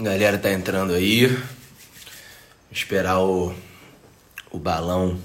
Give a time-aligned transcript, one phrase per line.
[0.00, 1.26] Galera tá entrando aí.
[2.70, 3.52] Esperar o,
[4.48, 5.20] o balão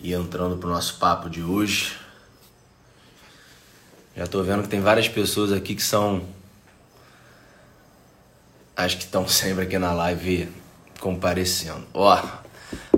[0.00, 1.96] e entrando pro nosso papo de hoje.
[4.16, 6.26] Já tô vendo que tem várias pessoas aqui que são.
[8.76, 10.52] Acho que estão sempre aqui na live
[10.98, 11.86] comparecendo.
[11.94, 12.20] Ó,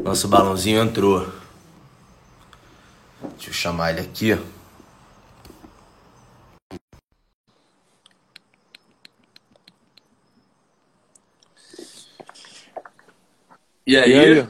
[0.02, 1.30] nosso balãozinho entrou.
[3.32, 4.40] Deixa eu chamar ele aqui.
[13.90, 14.12] E aí?
[14.12, 14.48] E aí?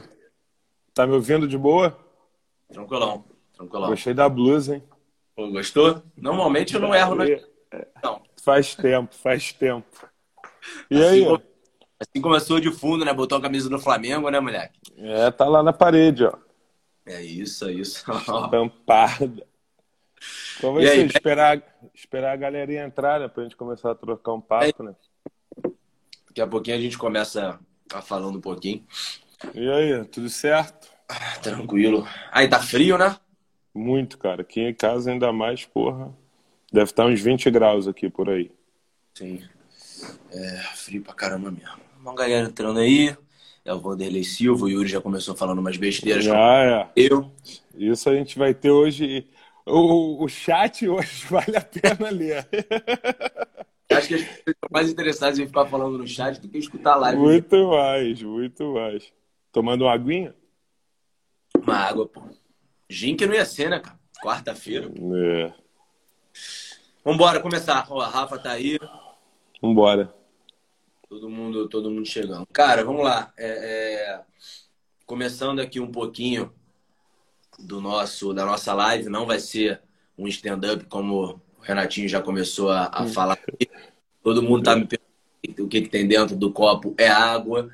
[0.93, 1.97] Tá me ouvindo de boa?
[2.71, 3.89] Tranquilão, tranquilão.
[3.89, 4.83] Gostei da blusa, hein?
[5.35, 6.03] Pô, gostou?
[6.15, 7.43] Normalmente eu não erro, né?
[8.03, 8.21] Não.
[8.39, 9.87] Faz tempo, faz tempo.
[10.91, 11.43] E assim, aí?
[11.99, 13.11] Assim começou de fundo, né?
[13.15, 14.79] Botou a camisa do Flamengo, né, moleque?
[14.95, 16.33] É, tá lá na parede, ó.
[17.03, 18.05] É isso, é isso.
[18.11, 19.47] Estampada.
[20.59, 21.63] Então vai ser esperar,
[21.95, 23.27] esperar a galerinha entrar, né?
[23.27, 24.95] Pra gente começar a trocar um papo, né?
[26.27, 27.59] Daqui a pouquinho a gente começa
[27.91, 28.85] a falando um pouquinho.
[29.53, 30.87] E aí, tudo certo?
[31.07, 32.07] Ah, tranquilo.
[32.31, 33.17] Aí tá frio, né?
[33.73, 34.41] Muito, cara.
[34.41, 36.13] Aqui em casa ainda mais, porra.
[36.71, 38.51] Deve estar uns 20 graus aqui por aí.
[39.13, 39.43] Sim.
[40.31, 41.75] É, frio pra caramba mesmo.
[41.99, 43.15] Uma galera entrando aí.
[43.63, 46.27] É o Vanderlei Silva, o Yuri já começou falando umas besteiras.
[46.27, 47.01] Ah, é.
[47.03, 47.31] Eu.
[47.75, 49.27] Isso a gente vai ter hoje.
[49.65, 52.47] O, o chat hoje vale a pena ler.
[53.91, 56.93] Acho que as pessoas estão mais interessadas em ficar falando no chat do que escutar
[56.93, 57.21] a live.
[57.21, 59.13] Muito mais, muito mais.
[59.51, 60.33] Tomando uma aguinha?
[61.57, 62.23] Uma água, pô.
[62.89, 63.99] Gin que não ia ser, né, cara?
[64.21, 64.89] Quarta-feira.
[65.15, 65.53] É.
[67.03, 67.85] Vambora começar.
[67.89, 68.79] Ó, a Rafa tá aí.
[69.61, 70.13] Vambora.
[71.09, 72.45] Todo mundo, todo mundo chegando.
[72.53, 73.33] Cara, vamos lá.
[73.37, 74.21] É, é...
[75.05, 76.53] Começando aqui um pouquinho
[77.59, 79.09] do nosso, da nossa live.
[79.09, 79.81] Não vai ser
[80.17, 83.37] um stand-up como o Renatinho já começou a, a falar.
[84.23, 85.11] Todo mundo tá me perguntando
[85.65, 87.69] o que, que tem dentro do copo é água.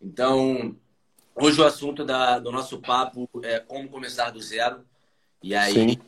[0.00, 0.76] Então,
[1.34, 4.84] Hoje o assunto da, do nosso papo é como começar do zero.
[5.42, 5.98] E aí Sim.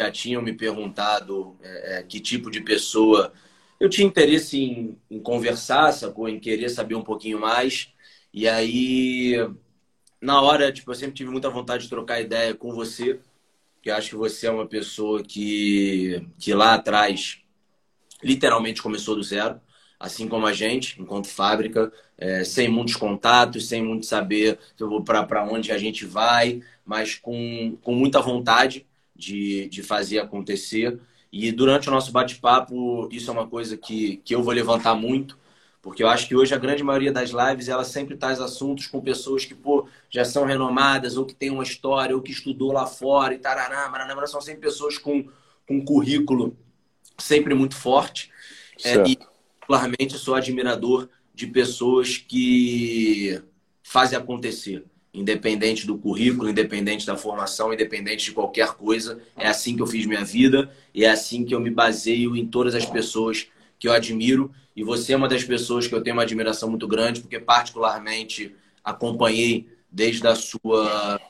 [0.00, 3.32] já tinham me perguntado é, é, que tipo de pessoa
[3.78, 6.28] eu tinha interesse em, em conversar, sacou?
[6.28, 7.92] Em querer saber um pouquinho mais.
[8.32, 9.34] E aí,
[10.20, 13.20] na hora, tipo, eu sempre tive muita vontade de trocar ideia com você,
[13.80, 17.40] que acho que você é uma pessoa que, que lá atrás
[18.22, 19.60] literalmente começou do zero
[20.04, 24.58] assim como a gente, enquanto fábrica, é, sem muitos contatos, sem muito saber
[25.06, 31.00] para onde a gente vai, mas com, com muita vontade de, de fazer acontecer.
[31.32, 35.38] E durante o nosso bate-papo, isso é uma coisa que, que eu vou levantar muito,
[35.80, 39.00] porque eu acho que hoje a grande maioria das lives, ela sempre traz assuntos com
[39.00, 42.86] pessoas que, pô, já são renomadas, ou que tem uma história, ou que estudou lá
[42.86, 45.24] fora, e tarará, maraná, são sempre pessoas com,
[45.66, 46.54] com um currículo
[47.18, 48.30] sempre muito forte.
[48.82, 49.18] É, e
[49.64, 53.40] particularmente sou admirador de pessoas que
[53.82, 59.20] fazem acontecer, independente do currículo, independente da formação, independente de qualquer coisa.
[59.36, 62.46] É assim que eu fiz minha vida e é assim que eu me baseio em
[62.46, 63.48] todas as pessoas
[63.78, 64.52] que eu admiro.
[64.76, 68.54] E você é uma das pessoas que eu tenho uma admiração muito grande, porque particularmente
[68.82, 71.20] acompanhei desde a sua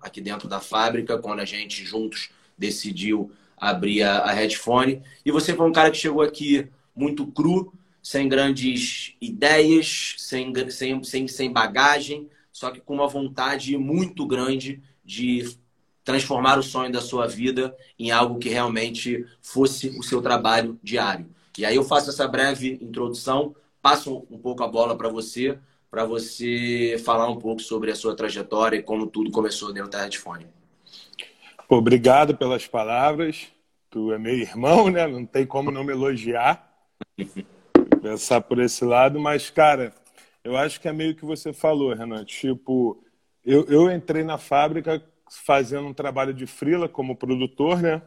[0.00, 5.02] aqui dentro da fábrica, quando a gente juntos decidiu abrir a, Headphone.
[5.24, 11.02] E você foi um cara que chegou aqui muito cru, sem grandes ideias, sem, sem,
[11.04, 15.56] sem, sem bagagem, só que com uma vontade muito grande de
[16.02, 21.26] transformar o sonho da sua vida em algo que realmente fosse o seu trabalho diário.
[21.58, 25.58] E aí eu faço essa breve introdução, passo um pouco a bola para você,
[25.90, 30.02] para você falar um pouco sobre a sua trajetória e como tudo começou dentro da
[30.02, 30.46] Headphone.
[31.68, 33.48] Obrigado pelas palavras.
[33.90, 35.06] Tu é meu irmão, né?
[35.06, 36.65] Não tem como não me elogiar.
[38.02, 39.92] Pensar por esse lado, mas, cara,
[40.44, 42.24] eu acho que é meio que você falou, Renan.
[42.24, 43.02] Tipo,
[43.44, 48.02] eu, eu entrei na fábrica fazendo um trabalho de frila como produtor, né?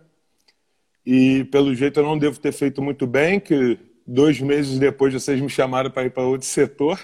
[1.06, 5.40] E pelo jeito eu não devo ter feito muito bem, que dois meses depois vocês
[5.42, 7.00] me chamaram para ir para outro setor,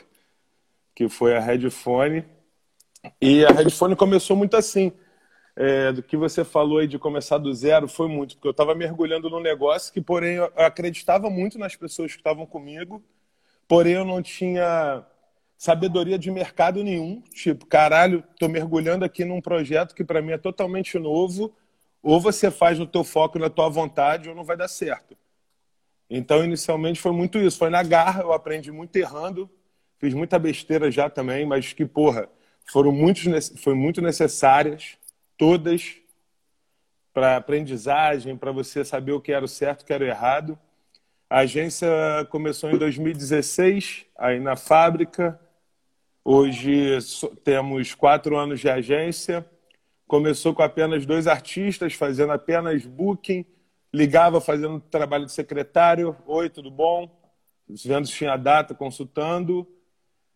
[0.96, 2.24] que foi a Redfone.
[3.22, 4.92] E a Redfone começou muito assim
[5.56, 8.76] é, do que você falou aí de começar do zero foi muito, porque eu estava
[8.76, 13.02] mergulhando num negócio que, porém, eu acreditava muito nas pessoas que estavam comigo,
[13.68, 15.06] porém eu não tinha
[15.58, 17.22] sabedoria de mercado nenhum.
[17.34, 21.56] Tipo, caralho, tô mergulhando aqui num projeto que para mim é totalmente novo,
[22.04, 25.18] ou você faz no teu foco, na tua vontade, ou não vai dar certo.
[26.10, 29.50] Então, inicialmente foi muito isso, foi na garra, eu aprendi muito errando,
[29.98, 32.30] fiz muita besteira já também, mas que, porra,
[32.66, 33.22] foram muito,
[33.58, 34.98] foi muito necessárias
[35.38, 35.98] todas
[37.14, 40.60] para aprendizagem, para você saber o que era o certo, o que era o errado.
[41.30, 41.88] A agência
[42.30, 45.40] começou em 2016, aí na fábrica.
[46.24, 46.98] Hoje
[47.44, 49.46] temos quatro anos de agência.
[50.08, 53.46] Começou com apenas dois artistas, fazendo apenas booking.
[53.94, 56.16] Ligava fazendo trabalho de secretário.
[56.28, 57.10] Oi, tudo bom?
[57.68, 59.68] Vendo se tinha data, consultando.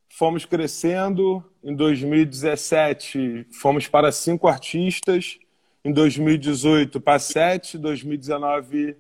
[0.09, 1.44] Fomos crescendo.
[1.63, 5.39] Em 2017, fomos para cinco artistas.
[5.85, 7.77] Em 2018, para sete.
[7.77, 8.97] 2019,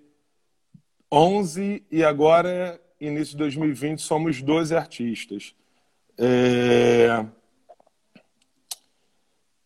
[1.11, 1.83] 11.
[1.91, 5.55] E agora, início de 2020, somos 12 artistas.
[6.17, 7.25] É...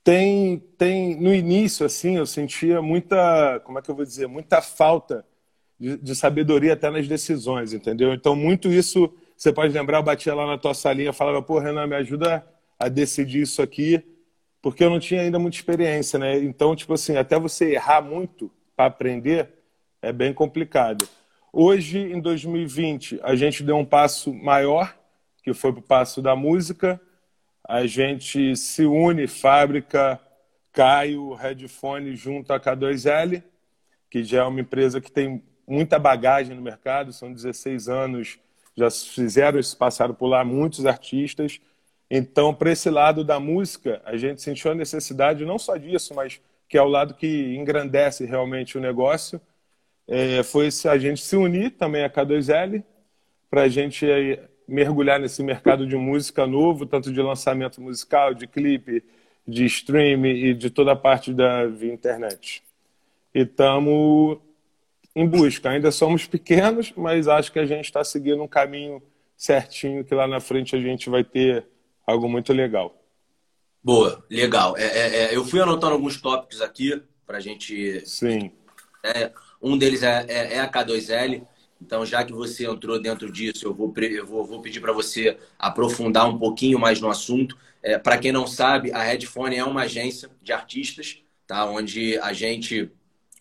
[0.04, 4.62] Tem, tem, no início, assim, eu sentia muita, como é que eu vou dizer, muita
[4.62, 5.26] falta
[5.80, 8.14] de, de sabedoria até nas decisões, entendeu?
[8.14, 9.14] Então, muito isso
[9.44, 12.48] você pode lembrar, eu batia lá na tua salinha e falava, pô, Renan, me ajuda
[12.80, 14.02] a decidir isso aqui,
[14.62, 16.38] porque eu não tinha ainda muita experiência, né?
[16.38, 19.50] Então, tipo assim, até você errar muito para aprender
[20.02, 21.06] é bem complicado.
[21.52, 24.96] Hoje, em 2020, a gente deu um passo maior,
[25.44, 27.00] que foi para o passo da música.
[27.68, 30.22] A gente se une, fábrica,
[30.72, 33.44] Caio, Headphone junto à K2L,
[34.10, 38.40] que já é uma empresa que tem muita bagagem no mercado, são 16 anos
[38.76, 41.60] já fizeram isso, passaram por lá muitos artistas.
[42.10, 46.40] Então, para esse lado da música, a gente sentiu a necessidade não só disso, mas
[46.68, 49.40] que é o lado que engrandece realmente o negócio,
[50.08, 52.84] é, foi a gente se unir também a K2L
[53.50, 54.06] para a gente
[54.68, 59.04] mergulhar nesse mercado de música novo, tanto de lançamento musical, de clipe,
[59.48, 62.64] de stream e de toda a parte da internet.
[63.34, 64.40] E estamos
[65.16, 65.70] em busca.
[65.70, 69.02] Ainda somos pequenos, mas acho que a gente está seguindo um caminho
[69.36, 71.66] certinho que lá na frente a gente vai ter
[72.06, 73.00] algo muito legal.
[73.84, 74.78] Boa, legal.
[74.78, 78.02] É, é, é eu fui anotando alguns tópicos aqui para a gente.
[78.06, 78.52] Sim.
[79.04, 79.32] É,
[79.62, 81.46] um deles é, é, é a K2L.
[81.82, 85.38] Então, já que você entrou dentro disso, eu vou, eu vou, vou pedir para você
[85.60, 87.58] aprofundar um pouquinho mais no assunto.
[88.02, 91.66] Para quem não sabe, a Headphone é uma agência de artistas, tá?
[91.66, 92.90] onde a gente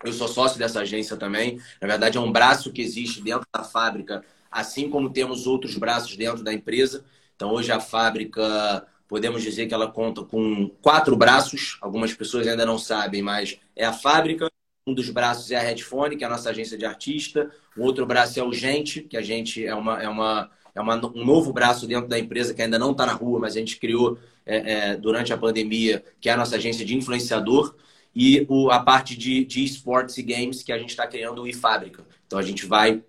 [0.04, 1.60] eu sou sócio dessa agência também.
[1.80, 6.16] Na verdade, é um braço que existe dentro da fábrica, assim como temos outros braços
[6.16, 7.04] dentro da empresa.
[7.36, 11.78] Então, hoje a fábrica, podemos dizer que ela conta com quatro braços.
[11.80, 14.50] Algumas pessoas ainda não sabem, mas é a fábrica.
[14.86, 17.50] Um dos braços é a Headphone, que é a nossa agência de artista.
[17.76, 20.96] O outro braço é o Gente, que a gente é, uma, é, uma, é uma,
[21.14, 23.78] um novo braço dentro da empresa que ainda não está na rua, mas a gente
[23.78, 27.74] criou é, é, durante a pandemia, que é a nossa agência de influenciador
[28.14, 31.46] e o, a parte de, de esportes e games que a gente está criando o
[31.46, 32.04] eFábrica.
[32.26, 33.02] Então a gente vai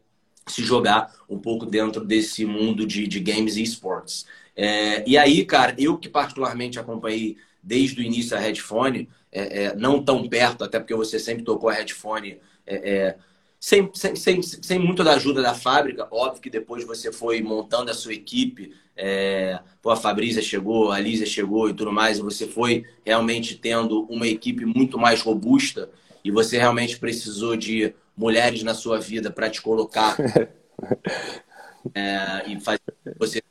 [0.47, 4.25] se jogar um pouco dentro desse mundo de, de games e esportes.
[4.55, 9.75] É, e aí, cara, eu que particularmente acompanhei desde o início a headphone, é, é,
[9.75, 13.17] não tão perto, até porque você sempre tocou a headphone é, é,
[13.63, 16.05] sem, sem, sem, sem muita da ajuda da fábrica.
[16.11, 20.99] Óbvio que depois você foi montando a sua equipe, é, pô, a Fabrícia chegou, a
[20.99, 25.89] Lízia chegou e tudo mais, e você foi realmente tendo uma equipe muito mais robusta
[26.25, 30.17] e você realmente precisou de mulheres na sua vida para te colocar
[31.95, 32.81] é, e fazer
[33.17, 33.41] você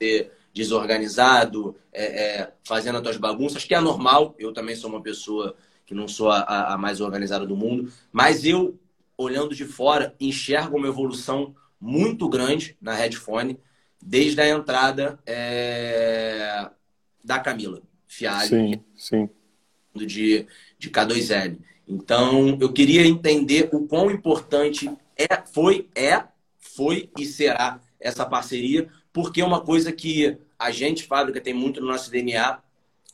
[0.00, 4.32] ser desorganizado, é, é, fazendo as suas bagunças, que é normal.
[4.38, 8.44] Eu também sou uma pessoa que não sou a, a mais organizada do mundo, mas
[8.44, 8.78] eu,
[9.20, 13.58] olhando de fora, enxergo uma evolução muito grande na headphone
[14.02, 16.70] desde a entrada é,
[17.22, 18.48] da Camila Fialho.
[18.48, 19.28] Sim, sim.
[19.94, 20.46] De,
[20.78, 21.58] de K2L.
[21.86, 26.24] Então, eu queria entender o quão importante é, foi, é,
[26.58, 31.80] foi e será essa parceria, porque é uma coisa que a gente, fábrica, tem muito
[31.80, 32.58] no nosso DNA,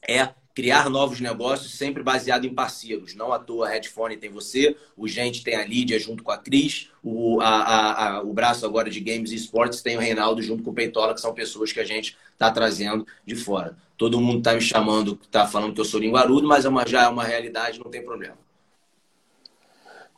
[0.06, 3.14] é criar novos negócios sempre baseado em parceiros.
[3.14, 6.38] Não à toa a Headphone tem você, o Gente tem a Lídia junto com a
[6.38, 10.40] Cris, o, a, a, a, o braço agora de Games e Esportes tem o Reinaldo
[10.40, 13.76] junto com o Peitola, que são pessoas que a gente está trazendo de fora.
[13.98, 17.02] Todo mundo está me chamando, está falando que eu sou linguarudo, mas é uma, já
[17.02, 18.38] é uma realidade, não tem problema.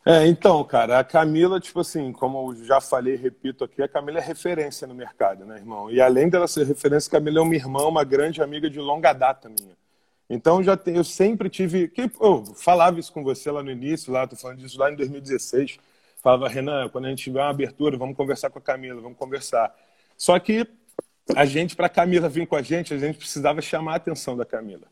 [0.05, 4.19] É, então, cara, a Camila, tipo assim, como eu já falei, repito aqui, a Camila
[4.19, 5.91] é referência no mercado, né, irmão?
[5.91, 9.11] E além dela ser referência, a Camila é uma irmã, uma grande amiga de longa
[9.11, 9.77] data minha.
[10.29, 11.87] Então já tem, eu sempre tive.
[11.87, 14.95] Que, eu falava isso com você lá no início, lá, tô falando disso lá em
[14.95, 15.79] 2016.
[16.21, 19.73] Falava, Renan, quando a gente tiver uma abertura, vamos conversar com a Camila, vamos conversar.
[20.17, 20.67] Só que
[21.35, 24.37] a gente, para a Camila vir com a gente, a gente precisava chamar a atenção
[24.37, 24.87] da Camila.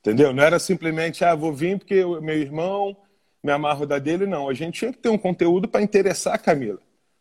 [0.00, 0.32] Entendeu?
[0.32, 2.96] Não era simplesmente, ah, vou vir porque meu irmão
[3.42, 4.48] me amarro da dele, não.
[4.48, 6.78] A gente tinha que ter um conteúdo para interessar a Camila.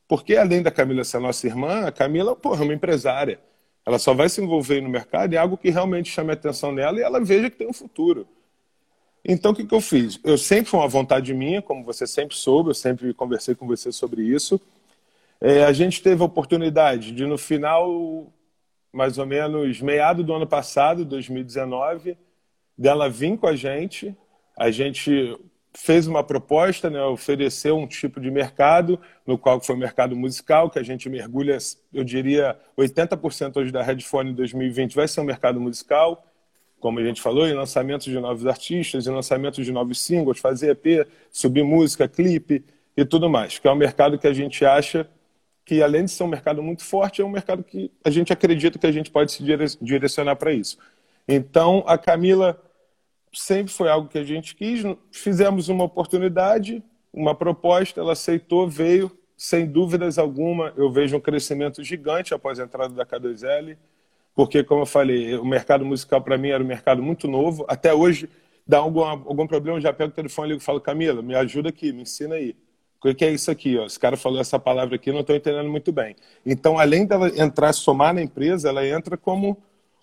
[0.07, 3.39] Porque além da Camila ser nossa irmã, a Camila, porra, é uma empresária
[3.85, 6.99] ela só vai se envolver no mercado em algo que realmente chame a atenção dela
[6.99, 8.27] e ela veja que tem um futuro.
[9.23, 10.19] Então, o que, que eu fiz?
[10.23, 13.91] Eu sempre foi uma vontade minha, como você sempre soube, eu sempre conversei com você
[13.91, 14.59] sobre isso.
[15.39, 18.31] É, a gente teve a oportunidade de, no final,
[18.91, 22.17] mais ou menos meado do ano passado, 2019,
[22.77, 24.15] dela vir com a gente.
[24.57, 25.37] A gente
[25.73, 30.69] fez uma proposta, né, ofereceu um tipo de mercado, no qual foi o mercado musical,
[30.69, 31.57] que a gente mergulha,
[31.93, 36.25] eu diria, 80% hoje da Headphone 2020 vai ser um mercado musical,
[36.79, 40.71] como a gente falou, em lançamentos de novos artistas, em lançamentos de novos singles, fazer
[40.71, 42.65] EP, subir música, clipe
[42.97, 45.07] e tudo mais, que é um mercado que a gente acha
[45.63, 48.79] que, além de ser um mercado muito forte, é um mercado que a gente acredita
[48.79, 49.43] que a gente pode se
[49.79, 50.77] direcionar para isso.
[51.27, 52.59] Então, a Camila
[53.33, 54.83] sempre foi algo que a gente quis.
[55.11, 56.83] Fizemos uma oportunidade,
[57.13, 60.73] uma proposta, ela aceitou, veio, sem dúvidas alguma.
[60.75, 63.77] Eu vejo um crescimento gigante após a entrada da K2L,
[64.35, 67.65] porque, como eu falei, o mercado musical para mim era um mercado muito novo.
[67.67, 68.29] Até hoje,
[68.65, 71.91] dá algum, algum problema, eu já pego o telefone e falo, Camila, me ajuda aqui,
[71.91, 72.55] me ensina aí.
[73.03, 73.77] O que é isso aqui?
[73.79, 73.85] Ó?
[73.85, 76.15] Esse cara falou essa palavra aqui, não estou entendendo muito bem.
[76.45, 79.57] Então, além dela entrar, somar na empresa, ela entra como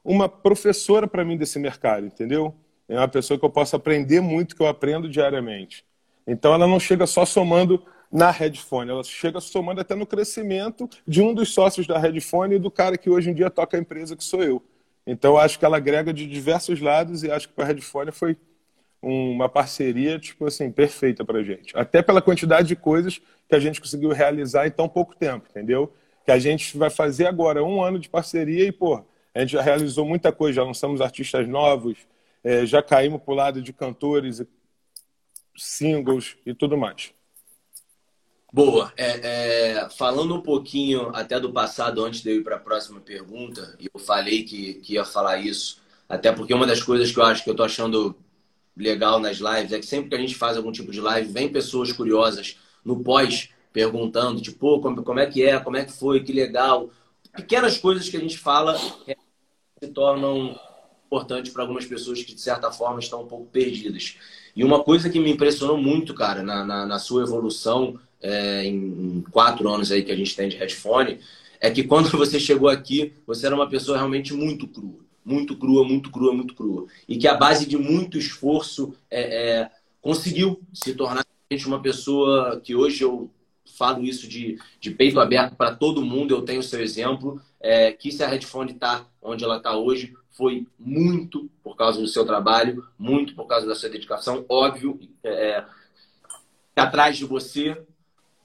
[0.04, 2.52] uma professora para mim desse mercado, entendeu?
[2.88, 5.85] É uma pessoa que eu posso aprender muito, que eu aprendo diariamente.
[6.26, 11.21] Então ela não chega só somando na Redfone, ela chega somando até no crescimento de
[11.21, 14.16] um dos sócios da Redfone e do cara que hoje em dia toca a empresa,
[14.16, 14.62] que sou eu.
[15.07, 18.11] Então eu acho que ela agrega de diversos lados e acho que para a Redfone
[18.11, 18.37] foi
[19.00, 21.76] uma parceria tipo assim perfeita para gente.
[21.76, 25.92] Até pela quantidade de coisas que a gente conseguiu realizar em tão pouco tempo, entendeu?
[26.25, 29.02] Que a gente vai fazer agora um ano de parceria e pô,
[29.35, 31.97] a gente já realizou muita coisa, já lançamos artistas novos,
[32.42, 34.42] é, já caímos para o lado de cantores,
[35.57, 37.12] singles e tudo mais.
[38.52, 38.92] Boa.
[38.97, 43.00] É, é, falando um pouquinho até do passado, antes de eu ir para a próxima
[43.00, 47.18] pergunta, e eu falei que, que ia falar isso, até porque uma das coisas que
[47.18, 48.16] eu acho que eu estou achando
[48.75, 51.52] legal nas lives é que sempre que a gente faz algum tipo de live, vem
[51.52, 56.23] pessoas curiosas no pós perguntando, tipo, como, como é que é, como é que foi,
[56.23, 56.90] que legal.
[57.37, 60.59] Pequenas coisas que a gente fala se tornam
[61.08, 64.16] importante para algumas pessoas que, de certa forma, estão um pouco perdidas.
[64.54, 69.24] E uma coisa que me impressionou muito, cara, na, na, na sua evolução é, em,
[69.30, 71.18] quatro anos aí que a gente tem de headphone,
[71.60, 75.00] é que quando você chegou aqui, você era uma pessoa realmente muito crua.
[75.24, 76.86] Muito crua, muito crua, muito crua.
[77.08, 81.24] E que a base de muito esforço é, é, conseguiu se tornar
[81.66, 83.30] uma pessoa que hoje eu
[83.76, 87.92] falo isso de, de peito aberto para todo mundo, eu tenho o seu exemplo, é,
[87.92, 92.25] que se a headphone está onde ela está hoje, foi muito por causa do seu
[92.25, 94.47] trabalho, muito por causa da sua dedicação.
[94.49, 95.64] Óbvio, é,
[96.76, 97.76] é atrás de você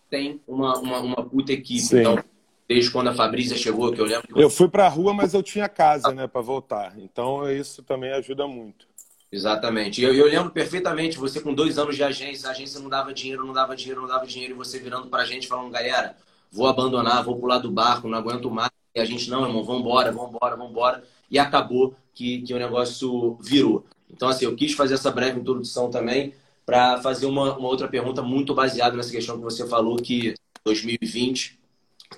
[0.10, 1.82] tem uma, uma, uma puta equipe.
[1.82, 2.00] Sim.
[2.00, 2.24] Então,
[2.68, 4.28] desde quando a Fabrícia chegou, que eu lembro.
[4.34, 6.98] Que eu fui para a rua, mas eu tinha casa, né, para voltar.
[6.98, 8.88] Então, isso também ajuda muito.
[9.32, 10.02] Exatamente.
[10.02, 13.14] E eu, eu, lembro perfeitamente, você com dois anos de agência, a agência não dava
[13.14, 16.18] dinheiro, não dava dinheiro, não dava dinheiro, e você virando para a gente falando, galera,
[16.52, 18.72] vou abandonar, vou pular do barco, não aguento mais.
[18.96, 23.84] E a gente, não, irmão, vambora, vambora, vambora e acabou que, que o negócio virou.
[24.08, 28.22] Então, assim, eu quis fazer essa breve introdução também para fazer uma, uma outra pergunta
[28.22, 31.60] muito baseada nessa questão que você falou que 2020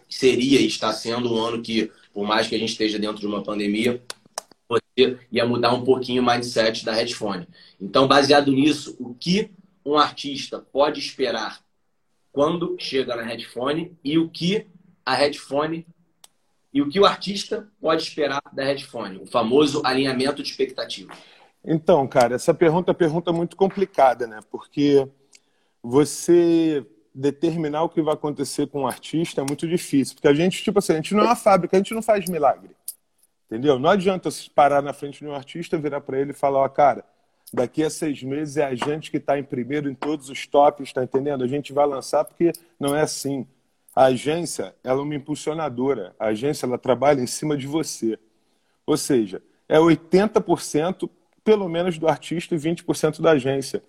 [0.10, 3.26] seria e está sendo um ano que, por mais que a gente esteja dentro de
[3.26, 4.04] uma pandemia,
[4.68, 7.48] você ia mudar um pouquinho o mindset da headphone.
[7.80, 9.50] Então, baseado nisso, o que
[9.86, 11.62] um artista pode esperar
[12.34, 14.68] quando chega na headphone e o que
[15.06, 15.88] a headphone
[16.76, 21.14] e o que o artista pode esperar da headphone, o famoso alinhamento de expectativa.
[21.64, 24.42] Então, cara, essa pergunta é uma pergunta muito complicada, né?
[24.52, 25.08] Porque
[25.82, 30.16] você determinar o que vai acontecer com um artista é muito difícil.
[30.16, 32.28] Porque a gente, tipo assim, a gente não é uma fábrica, a gente não faz
[32.28, 32.76] milagre.
[33.46, 33.80] Entendeu?
[33.80, 36.70] Não adianta parar na frente de um artista, virar para ele e falar, ó, oh,
[36.70, 37.06] cara,
[37.54, 40.92] daqui a seis meses é a gente que está em primeiro em todos os tops,
[40.92, 41.42] tá entendendo?
[41.42, 43.48] A gente vai lançar porque não é assim.
[43.96, 46.16] A agência, ela é uma impulsionadora.
[46.20, 48.20] A agência, ela trabalha em cima de você.
[48.86, 51.10] Ou seja, é 80%
[51.44, 53.84] pelo menos do artista e 20% da agência.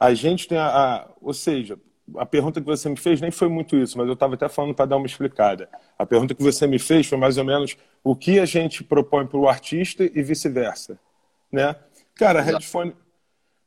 [0.00, 1.78] A gente tem a, a, ou seja,
[2.16, 4.74] a pergunta que você me fez nem foi muito isso, mas eu estava até falando
[4.74, 5.68] para dar uma explicada.
[5.98, 9.26] A pergunta que você me fez foi mais ou menos o que a gente propõe
[9.26, 10.98] para o artista e vice-versa,
[11.52, 11.76] né?
[12.14, 12.94] Cara, a Headphone,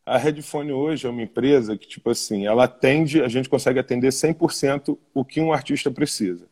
[0.05, 4.09] a Headphone hoje é uma empresa que, tipo assim, ela atende, a gente consegue atender
[4.09, 6.45] 100% o que um artista precisa.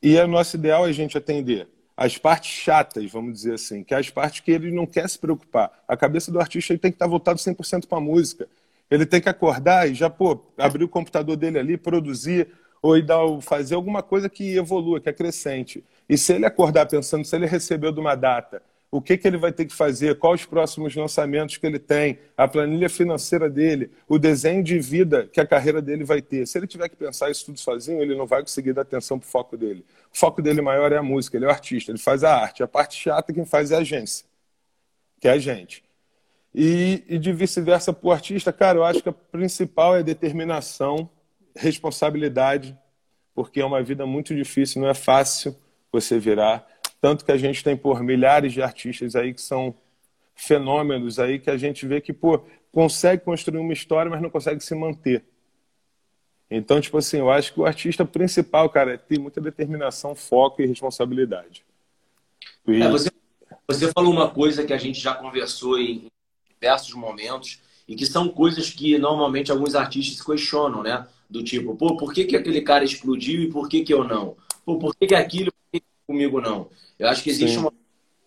[0.00, 3.94] E o nosso ideal é a gente atender as partes chatas, vamos dizer assim, que
[3.94, 5.82] é as partes que ele não quer se preocupar.
[5.88, 8.46] A cabeça do artista ele tem que estar voltado 100% para a música.
[8.88, 12.48] Ele tem que acordar e já, pô, abrir o computador dele ali, produzir,
[12.80, 15.82] ou dar, fazer alguma coisa que evolua, que é crescente.
[16.08, 19.36] E se ele acordar pensando, se ele recebeu de uma data o que, que ele
[19.36, 23.90] vai ter que fazer, quais os próximos lançamentos que ele tem, a planilha financeira dele,
[24.08, 26.46] o desenho de vida que a carreira dele vai ter.
[26.46, 29.26] Se ele tiver que pensar isso tudo sozinho, ele não vai conseguir dar atenção para
[29.26, 29.84] o foco dele.
[30.12, 32.62] O foco dele maior é a música, ele é o artista, ele faz a arte.
[32.62, 34.24] A parte chata quem faz é a agência,
[35.20, 35.84] que é a gente.
[36.54, 41.10] E, e de vice-versa para o artista, cara, eu acho que a principal é determinação,
[41.54, 42.76] responsabilidade,
[43.34, 45.54] porque é uma vida muito difícil, não é fácil
[45.92, 46.66] você virar
[47.00, 49.74] tanto que a gente tem por milhares de artistas aí que são
[50.34, 54.62] fenômenos aí que a gente vê que pô, consegue construir uma história, mas não consegue
[54.62, 55.24] se manter.
[56.50, 60.62] Então, tipo assim, eu acho que o artista principal, cara, é ter muita determinação, foco
[60.62, 61.64] e responsabilidade.
[62.66, 62.82] E...
[62.82, 63.10] É, você,
[63.66, 66.06] você falou uma coisa que a gente já conversou em
[66.48, 71.06] diversos momentos e que são coisas que normalmente alguns artistas questionam, né?
[71.28, 74.36] Do tipo, pô, por que, que aquele cara explodiu e por que, que eu não?
[74.64, 75.50] Pô, por que, que aquilo
[76.06, 76.70] comigo não?
[76.98, 77.60] Eu acho que existe Sim.
[77.60, 77.72] uma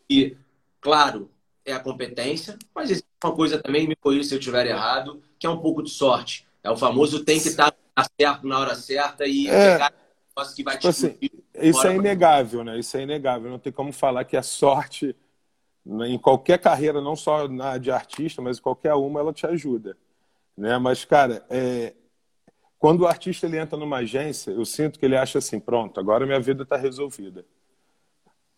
[0.07, 0.37] que,
[0.81, 1.29] claro,
[1.65, 5.47] é a competência, mas existe uma coisa também, me corrija se eu estiver errado, que
[5.47, 6.47] é um pouco de sorte.
[6.63, 7.73] É o famoso tem que estar
[8.19, 9.93] certo na hora certa e é, pegar
[10.35, 11.17] o que vai tipo te assim,
[11.53, 12.79] Isso é inegável, né?
[12.79, 13.49] Isso é inegável.
[13.49, 15.15] Não tem como falar que a sorte
[15.85, 19.97] em qualquer carreira, não só na de artista, mas qualquer uma, ela te ajuda.
[20.55, 20.77] Né?
[20.77, 21.93] Mas, cara, é...
[22.77, 26.25] quando o artista ele entra numa agência, eu sinto que ele acha assim, pronto, agora
[26.25, 27.45] minha vida está resolvida.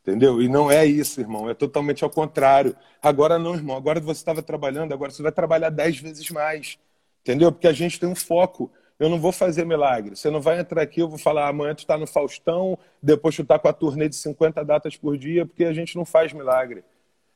[0.02, 0.42] Entendeu?
[0.42, 1.50] E não é isso, irmão.
[1.50, 2.76] É totalmente ao contrário.
[3.02, 3.78] Agora não, irmão.
[3.78, 6.80] Agora você estava trabalhando, agora você vai trabalhar dez vezes mais.
[7.22, 7.52] Entendeu?
[7.52, 8.72] Porque a gente tem um foco.
[9.00, 10.16] Eu não vou fazer milagre.
[10.16, 13.42] Você não vai entrar aqui, eu vou falar, amanhã tu está no Faustão, depois tu
[13.44, 16.84] está com a turnê de 50 datas por dia, porque a gente não faz milagre.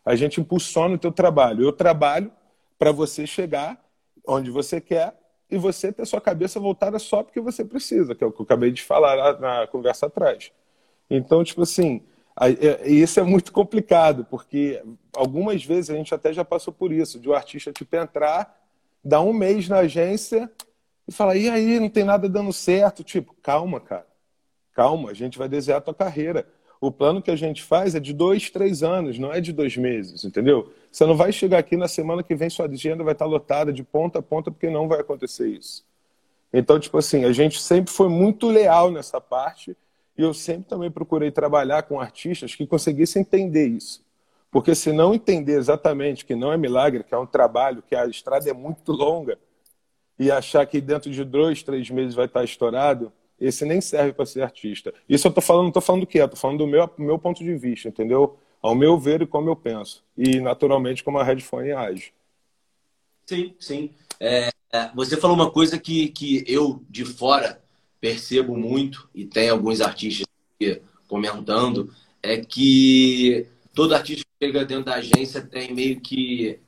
[0.04, 1.64] A gente impulsiona o teu trabalho.
[1.64, 2.32] Eu trabalho
[2.78, 3.84] para você chegar
[4.28, 5.16] onde você quer
[5.50, 8.44] e você ter sua cabeça voltada só porque você precisa, que é o que eu
[8.44, 10.52] acabei de falar na conversa atrás.
[11.10, 12.02] Então, tipo assim,
[12.86, 14.84] e isso é muito complicado, porque
[15.16, 18.62] algumas vezes a gente até já passou por isso, de um artista tipo entrar,
[19.04, 20.52] dar um mês na agência
[21.08, 23.04] e falar, e aí, não tem nada dando certo.
[23.04, 24.08] Tipo, calma, cara.
[24.74, 26.48] Calma, a gente vai desenhar a tua carreira.
[26.82, 29.78] O plano que a gente faz é de dois, três anos, não é de dois
[29.78, 30.74] meses, entendeu?
[30.92, 33.84] Você não vai chegar aqui na semana que vem, sua agenda vai estar lotada de
[33.84, 35.86] ponta a ponta, porque não vai acontecer isso.
[36.52, 39.76] Então, tipo assim, a gente sempre foi muito leal nessa parte
[40.18, 44.04] e eu sempre também procurei trabalhar com artistas que conseguissem entender isso.
[44.50, 48.06] Porque se não entender exatamente que não é milagre, que é um trabalho, que a
[48.08, 49.38] estrada é muito longa,
[50.18, 54.26] e achar que dentro de dois, três meses vai estar estourado, esse nem serve para
[54.26, 54.94] ser artista.
[55.10, 57.54] Isso eu estou falando, não falando do que é, falando do meu, meu ponto de
[57.56, 58.38] vista, entendeu?
[58.62, 60.04] Ao meu ver e como eu penso.
[60.18, 62.14] E, naturalmente, como a Redfone age.
[63.26, 63.94] Sim, sim.
[64.20, 64.50] É
[64.94, 67.62] você falou uma coisa que, que eu, de fora,
[68.06, 70.28] percebo muito, e tem alguns artistas
[71.08, 71.92] comentando,
[72.22, 76.60] é que todo artista que chega dentro da agência tem meio que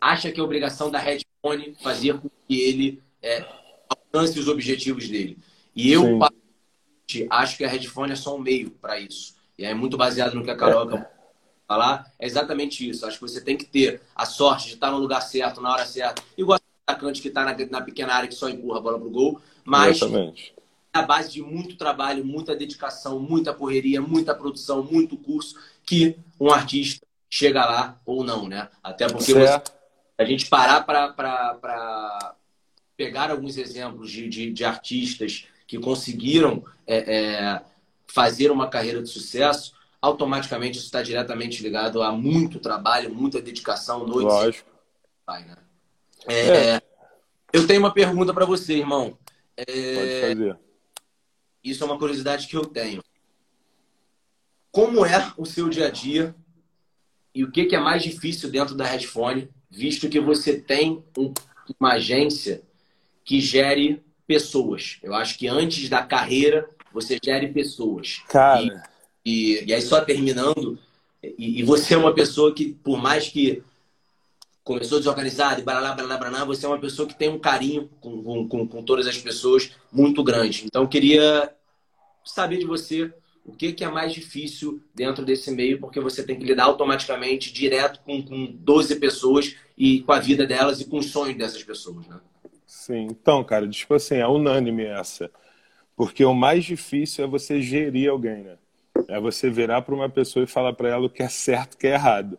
[0.00, 3.44] acha que é obrigação da Redfone fazer com que ele é,
[3.88, 5.36] alcance os objetivos dele.
[5.74, 6.20] E eu
[7.28, 9.34] acho que a Redfone é só um meio para isso.
[9.58, 11.10] E é muito baseado no que a Carol é.
[11.66, 12.08] falar.
[12.20, 13.04] É exatamente isso.
[13.04, 15.86] Acho que você tem que ter a sorte de estar no lugar certo, na hora
[15.86, 16.22] certa.
[16.38, 19.10] Igual o atacante que está na, na, pequena área que só empurra a bola pro
[19.10, 19.40] gol.
[19.64, 20.53] Mas exatamente
[20.94, 26.50] a base de muito trabalho, muita dedicação, muita correria, muita produção, muito curso, que um
[26.50, 28.68] artista chega lá ou não, né?
[28.80, 29.62] Até porque você,
[30.16, 32.36] a gente parar para
[32.96, 37.62] pegar alguns exemplos de, de, de, artistas que conseguiram é, é,
[38.06, 44.06] fazer uma carreira de sucesso, automaticamente isso está diretamente ligado a muito trabalho, muita dedicação,
[44.06, 44.32] noites.
[44.32, 44.70] Lógico.
[45.26, 45.56] Vai, né?
[46.28, 46.82] É, é.
[47.52, 49.18] Eu tenho uma pergunta para você, irmão.
[49.56, 50.64] É, Pode fazer.
[51.64, 53.02] Isso é uma curiosidade que eu tenho.
[54.70, 56.34] Como é o seu dia a dia
[57.34, 61.02] e o que é mais difícil dentro da Redfone, visto que você tem
[61.80, 62.62] uma agência
[63.24, 64.98] que gere pessoas.
[65.02, 68.22] Eu acho que antes da carreira você gere pessoas.
[68.28, 68.62] Cara.
[69.24, 70.78] E, e, e aí só terminando,
[71.22, 73.62] e, e, você é uma pessoa que, por mais que
[74.64, 78.48] começou desorganizado e baralá, baralá, baralá, você é uma pessoa que tem um carinho com,
[78.48, 80.64] com, com todas as pessoas muito grande.
[80.64, 81.54] Então, queria
[82.24, 83.12] saber de você
[83.44, 87.52] o que, que é mais difícil dentro desse meio, porque você tem que lidar automaticamente,
[87.52, 91.62] direto com, com 12 pessoas e com a vida delas e com os sonhos dessas
[91.62, 92.18] pessoas, né?
[92.66, 95.30] Sim, então, cara, tipo assim, é unânime essa.
[95.94, 98.56] Porque o mais difícil é você gerir alguém, né?
[99.08, 101.76] É você virar para uma pessoa e falar para ela o que é certo, o
[101.76, 102.38] que é errado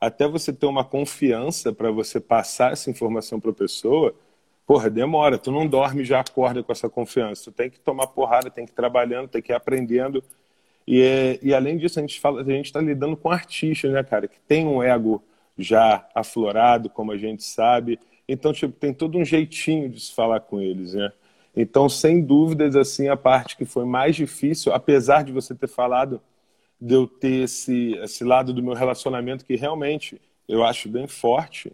[0.00, 4.14] até você ter uma confiança para você passar essa informação para a pessoa,
[4.66, 5.38] porra, demora.
[5.38, 7.44] Tu não dorme já acorda com essa confiança.
[7.44, 10.22] Tu tem que tomar porrada, tem que ir trabalhando, tem que ir aprendendo.
[10.86, 14.02] E, é, e além disso, a gente fala, a gente está lidando com artistas, né,
[14.02, 15.22] cara, que tem um ego
[15.56, 17.98] já aflorado, como a gente sabe.
[18.28, 21.12] Então, tipo, tem todo um jeitinho de se falar com eles, né?
[21.56, 26.20] Então, sem dúvidas, assim, a parte que foi mais difícil, apesar de você ter falado
[26.84, 31.72] de eu ter esse, esse lado do meu relacionamento que realmente eu acho bem forte.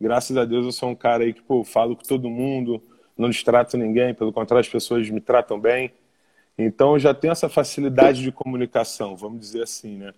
[0.00, 2.80] Graças a Deus eu sou um cara aí que, pô, falo com todo mundo,
[3.18, 5.92] não distrato ninguém, pelo contrário, as pessoas me tratam bem.
[6.56, 10.14] Então, eu já tenho essa facilidade de comunicação, vamos dizer assim, né?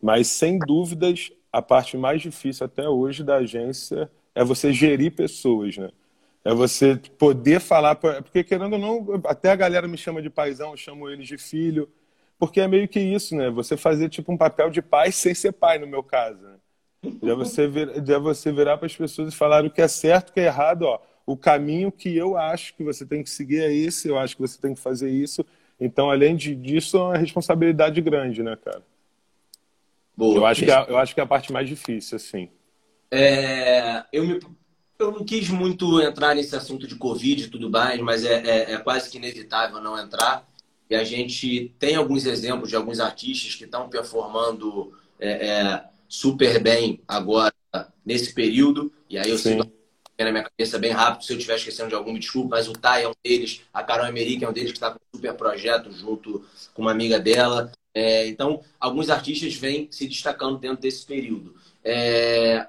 [0.00, 5.76] Mas, sem dúvidas, a parte mais difícil até hoje da agência é você gerir pessoas,
[5.76, 5.90] né?
[6.42, 10.70] É você poder falar, porque querendo ou não, até a galera me chama de paizão,
[10.70, 11.86] eu chamo eles de filho,
[12.38, 13.50] porque é meio que isso, né?
[13.50, 16.40] Você fazer tipo um papel de pai sem ser pai, no meu caso.
[16.42, 16.56] Né?
[17.22, 20.30] Já você, vir, já você virar para as pessoas e falar o que é certo,
[20.30, 21.00] o que é errado, ó.
[21.26, 24.42] O caminho que eu acho que você tem que seguir é esse, eu acho que
[24.42, 25.44] você tem que fazer isso.
[25.80, 28.82] Então, além de, disso, é uma responsabilidade grande, né, cara?
[30.16, 30.36] Boa.
[30.36, 32.48] Eu acho, que é, eu acho que é a parte mais difícil, assim.
[33.10, 34.40] É, eu, me,
[34.98, 38.72] eu não quis muito entrar nesse assunto de Covid e tudo mais, mas é, é,
[38.72, 40.46] é, quase que inevitável não entrar.
[40.94, 46.62] E a gente tem alguns exemplos de alguns artistas que estão performando é, é, super
[46.62, 47.52] bem agora
[48.06, 48.92] nesse período.
[49.10, 49.58] E aí eu Sim.
[49.58, 49.72] sinto
[50.16, 52.72] na minha cabeça bem rápido, se eu estiver esquecendo de algum, me desculpe, mas o
[52.72, 55.34] Tai é um deles, a Carol Emerick é um deles que está com um super
[55.34, 57.72] projeto junto com uma amiga dela.
[57.92, 61.56] É, então, alguns artistas vêm se destacando dentro desse período.
[61.82, 62.64] É,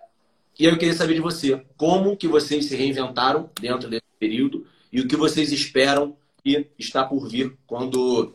[0.58, 4.66] e aí eu queria saber de você, como que vocês se reinventaram dentro desse período
[4.92, 8.34] e o que vocês esperam que está por vir quando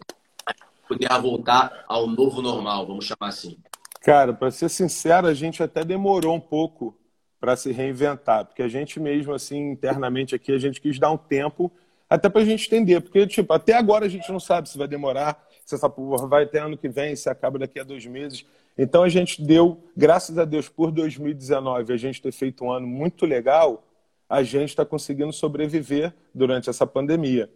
[0.89, 3.57] puder voltar ao novo normal, vamos chamar assim.
[4.01, 6.97] Cara, para ser sincero, a gente até demorou um pouco
[7.39, 11.17] para se reinventar, porque a gente mesmo assim internamente aqui a gente quis dar um
[11.17, 11.71] tempo
[12.09, 14.89] até para a gente entender, porque tipo até agora a gente não sabe se vai
[14.89, 18.45] demorar, se essa porra vai até ano que vem, se acaba daqui a dois meses.
[18.77, 22.87] Então a gente deu, graças a Deus, por 2019, a gente ter feito um ano
[22.87, 23.85] muito legal,
[24.29, 27.49] a gente está conseguindo sobreviver durante essa pandemia.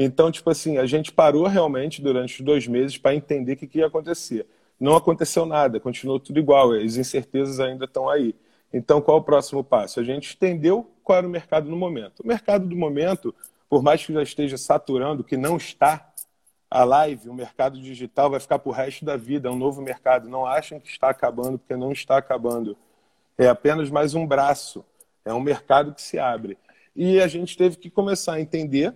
[0.00, 3.66] Então, tipo assim, a gente parou realmente durante os dois meses para entender o que,
[3.66, 4.46] que ia acontecer.
[4.78, 8.32] Não aconteceu nada, continuou tudo igual, as incertezas ainda estão aí.
[8.72, 9.98] Então, qual o próximo passo?
[9.98, 12.20] A gente entendeu qual era o mercado no momento.
[12.20, 13.34] O mercado do momento,
[13.68, 16.12] por mais que já esteja saturando, que não está,
[16.70, 19.82] a live, o mercado digital vai ficar para o resto da vida, é um novo
[19.82, 20.28] mercado.
[20.28, 22.76] Não achem que está acabando, porque não está acabando.
[23.36, 24.84] É apenas mais um braço,
[25.24, 26.56] é um mercado que se abre.
[26.94, 28.94] E a gente teve que começar a entender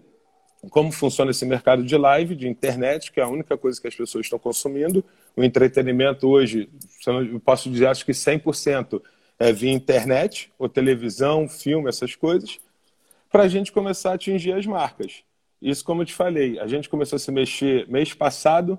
[0.71, 3.95] como funciona esse mercado de live, de internet, que é a única coisa que as
[3.95, 5.05] pessoas estão consumindo.
[5.37, 6.69] O entretenimento hoje,
[7.07, 9.03] eu posso dizer, acho que 100%
[9.39, 12.61] é via internet, ou televisão, filme, essas coisas,
[13.31, 15.25] para a gente começar a atingir as marcas.
[15.61, 18.79] Isso, como eu te falei, a gente começou a se mexer mês passado,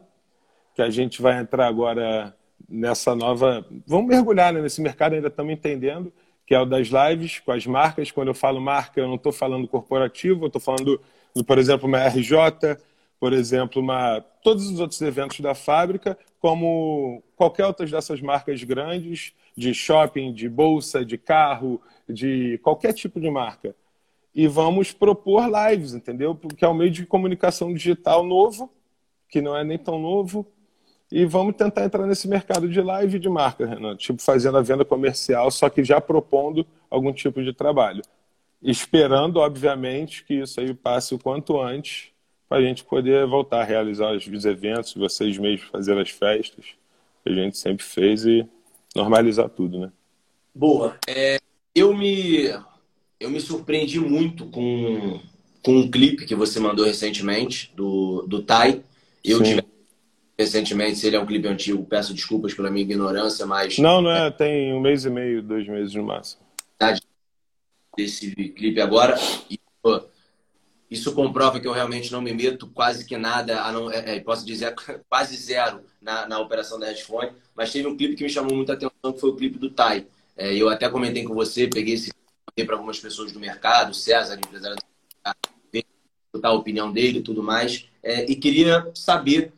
[0.76, 2.36] que a gente vai entrar agora
[2.70, 3.66] nessa nova.
[3.86, 4.62] Vamos mergulhar né?
[4.62, 6.12] nesse mercado, ainda estamos entendendo,
[6.46, 8.12] que é o das lives com as marcas.
[8.12, 11.00] Quando eu falo marca, eu não estou falando corporativo, eu estou falando,
[11.42, 12.78] por exemplo, uma RJ,
[13.20, 19.34] por exemplo, uma, todos os outros eventos da fábrica, como qualquer outra dessas marcas grandes,
[19.56, 23.76] de shopping, de bolsa, de carro, de qualquer tipo de marca
[24.36, 26.34] e vamos propor lives, entendeu?
[26.34, 28.72] Porque é um meio de comunicação digital novo,
[29.30, 30.46] que não é nem tão novo,
[31.12, 34.84] e vamos tentar entrar nesse mercado de live de marca, Renan, tipo fazendo a venda
[34.84, 38.02] comercial, só que já propondo algum tipo de trabalho.
[38.64, 42.14] Esperando, obviamente, que isso aí passe o quanto antes
[42.48, 46.66] para a gente poder voltar a realizar os eventos, vocês mesmos fazer as festas
[47.24, 48.48] que a gente sempre fez e
[48.96, 49.92] normalizar tudo, né?
[50.54, 50.98] Boa.
[51.08, 51.40] É,
[51.74, 52.54] eu me
[53.20, 55.20] eu me surpreendi muito com,
[55.64, 58.84] com um clipe que você mandou recentemente, do, do Tai.
[59.24, 59.44] Eu Sim.
[59.44, 59.64] tive
[60.38, 63.78] recentemente, se ele é um clipe antigo, peço desculpas pela minha ignorância, mas.
[63.78, 66.42] Não, não é, tem um mês e meio, dois meses no máximo.
[67.96, 69.16] Desse clipe agora.
[69.50, 70.02] E, pô,
[70.90, 74.46] isso comprova que eu realmente não me meto quase que nada, não, é, é posso
[74.46, 74.76] dizer
[75.10, 78.74] quase zero na, na operação da headphone, mas teve um clipe que me chamou muita
[78.74, 80.06] atenção, que foi o clipe do Tai.
[80.38, 82.12] É, eu até comentei com você, peguei esse
[82.66, 84.78] para algumas pessoas do mercado, César, empresário
[85.74, 87.88] mercado, a opinião dele e tudo mais.
[88.04, 89.52] É, e queria saber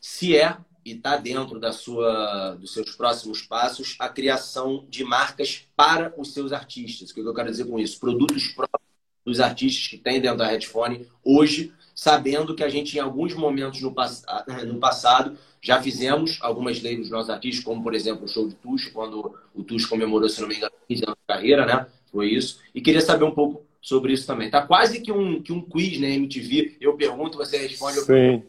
[0.00, 0.56] se é
[0.88, 6.32] e está dentro da sua, dos seus próximos passos a criação de marcas para os
[6.32, 7.10] seus artistas.
[7.10, 8.00] O que eu quero dizer com isso?
[8.00, 8.88] Produtos próprios
[9.24, 13.82] dos artistas que tem dentro da Headphone hoje, sabendo que a gente, em alguns momentos
[13.82, 14.24] no, pass
[14.66, 18.54] no passado, já fizemos algumas leis dos nossos artistas, como, por exemplo, o show de
[18.54, 21.86] Tuxo, quando o Tuxo comemorou, se não me engano, 15 anos de carreira, né?
[22.10, 22.60] Foi isso.
[22.74, 24.50] E queria saber um pouco sobre isso também.
[24.50, 26.76] Tá quase que um, que um quiz, né, MTV.
[26.80, 28.00] Eu pergunto, você responde.
[28.00, 28.42] Sim.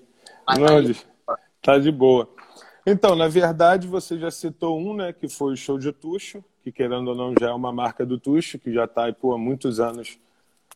[0.48, 1.09] Eu Não,
[1.62, 2.30] Tá de boa.
[2.86, 6.72] Então, na verdade, você já citou um, né, que foi o show de Tuxo, que
[6.72, 10.18] querendo ou não já é uma marca do Tuxo, que já está há muitos anos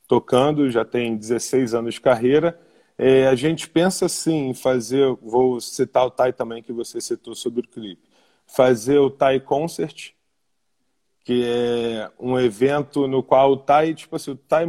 [0.07, 2.59] tocando, já tem 16 anos de carreira.
[2.97, 7.33] É, a gente pensa sim em fazer, vou citar o Tai também que você citou
[7.33, 8.01] sobre o clipe,
[8.45, 10.11] fazer o Tai Concert,
[11.23, 14.65] que é um evento no qual o Tai, tipo assim, o é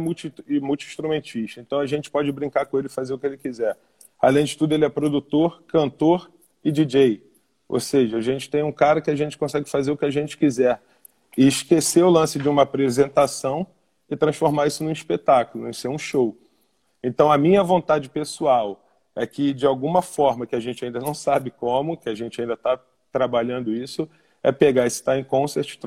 [0.59, 3.77] multi-instrumentista, então a gente pode brincar com ele fazer o que ele quiser.
[4.19, 6.29] Além de tudo, ele é produtor, cantor
[6.63, 7.23] e DJ.
[7.67, 10.09] Ou seja, a gente tem um cara que a gente consegue fazer o que a
[10.09, 10.81] gente quiser
[11.37, 13.67] e esquecer o lance de uma apresentação
[14.09, 16.37] e transformar isso num espetáculo, isso é um show.
[17.03, 18.83] Então, a minha vontade pessoal
[19.15, 22.39] é que, de alguma forma, que a gente ainda não sabe como, que a gente
[22.39, 22.79] ainda está
[23.11, 24.09] trabalhando isso,
[24.43, 25.77] é pegar esse time concert,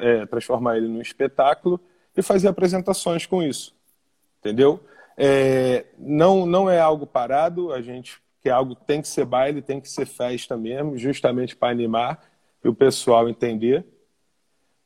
[0.00, 1.80] é, transformar ele num espetáculo
[2.16, 3.74] e fazer apresentações com isso.
[4.40, 4.80] Entendeu?
[5.16, 9.62] É, não, não é algo parado, a gente que é algo tem que ser baile,
[9.62, 12.22] tem que ser festa mesmo, justamente para animar
[12.62, 13.86] e o pessoal entender.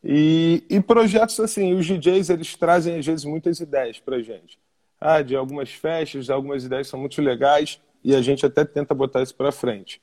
[0.03, 4.61] E, e, projetos assim, os DJs eles trazem às vezes muitas ideias para gente.
[5.01, 9.23] Ah, de algumas festas, algumas ideias são muito legais e a gente até tenta botar
[9.23, 10.01] isso para frente.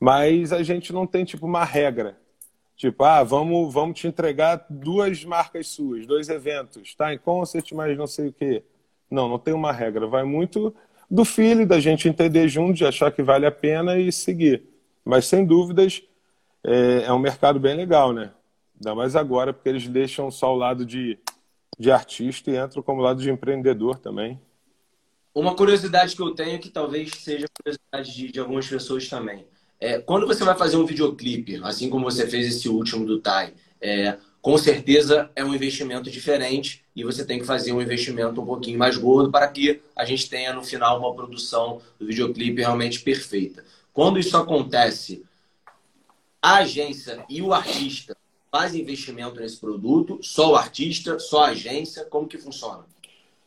[0.00, 2.18] Mas a gente não tem tipo uma regra.
[2.76, 7.14] Tipo, ah, vamos, vamos te entregar duas marcas suas, dois eventos, tá?
[7.14, 8.64] Em concert, mas não sei o quê.
[9.10, 10.06] Não, não tem uma regra.
[10.06, 10.74] Vai muito
[11.10, 14.64] do filho, da gente entender junto, de achar que vale a pena e seguir.
[15.04, 16.02] Mas, sem dúvidas,
[16.64, 18.32] é, é um mercado bem legal, né?
[18.74, 21.18] Ainda mais agora, porque eles deixam só o lado de,
[21.78, 24.40] de artista e entram como lado de empreendedor também.
[25.34, 29.46] Uma curiosidade que eu tenho, que talvez seja curiosidade de, de algumas pessoas também.
[29.78, 33.52] É, quando você vai fazer um videoclipe, assim como você fez esse último do Tai,
[33.80, 38.46] é, com certeza é um investimento diferente e você tem que fazer um investimento um
[38.46, 43.00] pouquinho mais gordo para que a gente tenha no final uma produção do videoclipe realmente
[43.00, 43.64] perfeita.
[43.92, 45.24] Quando isso acontece,
[46.40, 48.16] a agência e o artista
[48.48, 50.20] fazem investimento nesse produto?
[50.22, 52.04] Só o artista, só a agência?
[52.04, 52.84] Como que funciona?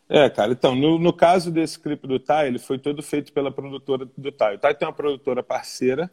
[0.10, 3.54] É, cara, então, no, no caso desse clipe do Tai, ele foi todo feito pela
[3.54, 4.56] produtora do Tai.
[4.56, 6.12] O Tai tem uma produtora parceira,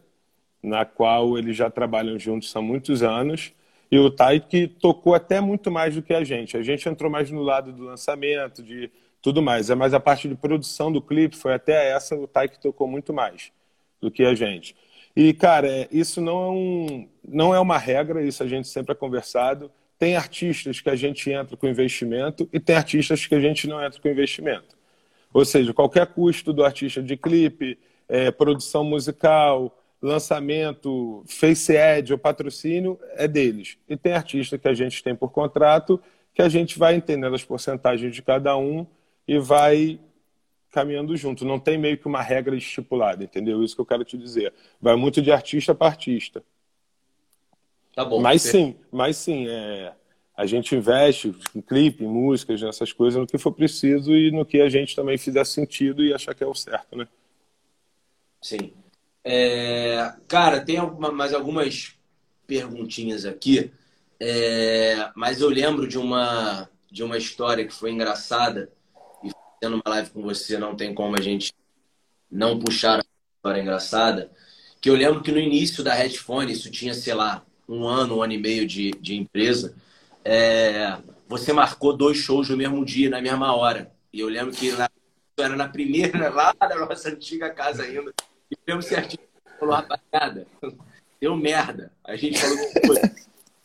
[0.62, 3.52] na qual eles já trabalham juntos há muitos anos,
[3.90, 4.10] e o
[4.48, 6.56] que tocou até muito mais do que a gente.
[6.56, 8.90] A gente entrou mais no lado do lançamento, de
[9.22, 9.70] tudo mais.
[9.70, 12.88] É mais a parte de produção do clipe, foi até essa o Tai que tocou
[12.88, 13.52] muito mais
[14.00, 14.74] do que a gente.
[15.14, 18.92] E, cara, é, isso não é, um, não é uma regra, isso a gente sempre
[18.92, 19.70] é conversado.
[19.98, 23.82] Tem artistas que a gente entra com investimento e tem artistas que a gente não
[23.82, 24.76] entra com investimento.
[25.32, 32.18] Ou seja, qualquer custo do artista de clipe, é, produção musical, lançamento, face ad ou
[32.18, 33.78] patrocínio é deles.
[33.88, 36.00] E tem artista que a gente tem por contrato
[36.34, 38.86] que a gente vai entendendo as porcentagens de cada um
[39.26, 39.98] e vai
[40.70, 41.46] caminhando junto.
[41.46, 43.64] Não tem meio que uma regra estipulada, entendeu?
[43.64, 44.52] Isso que eu quero te dizer.
[44.78, 46.44] Vai muito de artista para artista.
[47.94, 48.20] Tá bom.
[48.20, 49.94] Mas sim, mas sim, é,
[50.36, 54.44] a gente investe em clipe, em músicas, nessas coisas, no que for preciso e no
[54.44, 57.08] que a gente também fizer sentido e achar que é o certo, né?
[58.42, 58.74] Sim.
[59.28, 61.96] É, cara, tem alguma, mais algumas
[62.46, 63.72] perguntinhas aqui,
[64.20, 68.70] é, mas eu lembro de uma, de uma história que foi engraçada
[69.60, 71.52] tendo uma live com você, não tem como a gente
[72.30, 73.04] não puxar a
[73.36, 74.30] história engraçada.
[74.80, 78.22] Que eu lembro que no início da Headphone, isso tinha, sei lá, um ano, um
[78.22, 79.74] ano e meio de, de empresa,
[80.24, 83.92] é, você marcou dois shows no mesmo dia, na mesma hora.
[84.12, 84.88] E eu lembro que lá,
[85.36, 88.12] era na primeira, lá da nossa antiga casa ainda.
[88.50, 89.22] E lembro certinho,
[89.58, 90.46] falou, rapaziada,
[91.20, 91.92] deu merda.
[92.04, 92.58] A gente falou,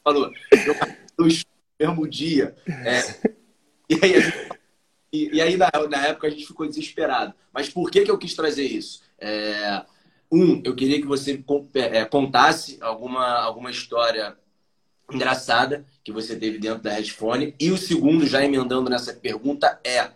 [0.03, 0.31] falou,
[0.79, 1.45] marquei dois shows
[1.79, 2.55] no mesmo dia.
[2.67, 3.31] É,
[3.89, 4.51] e aí
[5.13, 7.33] e, e aí, na, na, época, a gente ficou desesperado.
[7.53, 9.01] Mas por que, que eu quis trazer isso?
[9.19, 9.83] É,
[10.31, 14.37] um, eu queria que você é, contasse alguma, alguma história
[15.11, 17.53] engraçada que você teve dentro da headphone.
[17.59, 20.11] E o segundo, já emendando nessa pergunta, é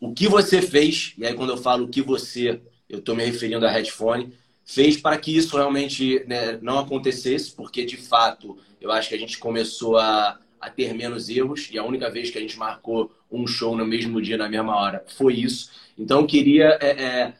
[0.00, 2.62] o que você fez, e aí quando eu falo o que você,
[2.94, 4.32] eu estou me referindo à headphone,
[4.64, 9.18] fez para que isso realmente né, não acontecesse, porque de fato eu acho que a
[9.18, 13.12] gente começou a, a ter menos erros e a única vez que a gente marcou
[13.30, 15.70] um show no mesmo dia, na mesma hora, foi isso.
[15.98, 17.34] Então, eu queria é, é,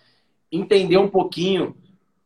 [0.50, 1.76] entender um pouquinho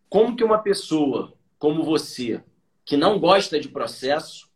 [0.09, 2.41] como que uma pessoa como você,
[2.85, 4.49] que não gosta de processo,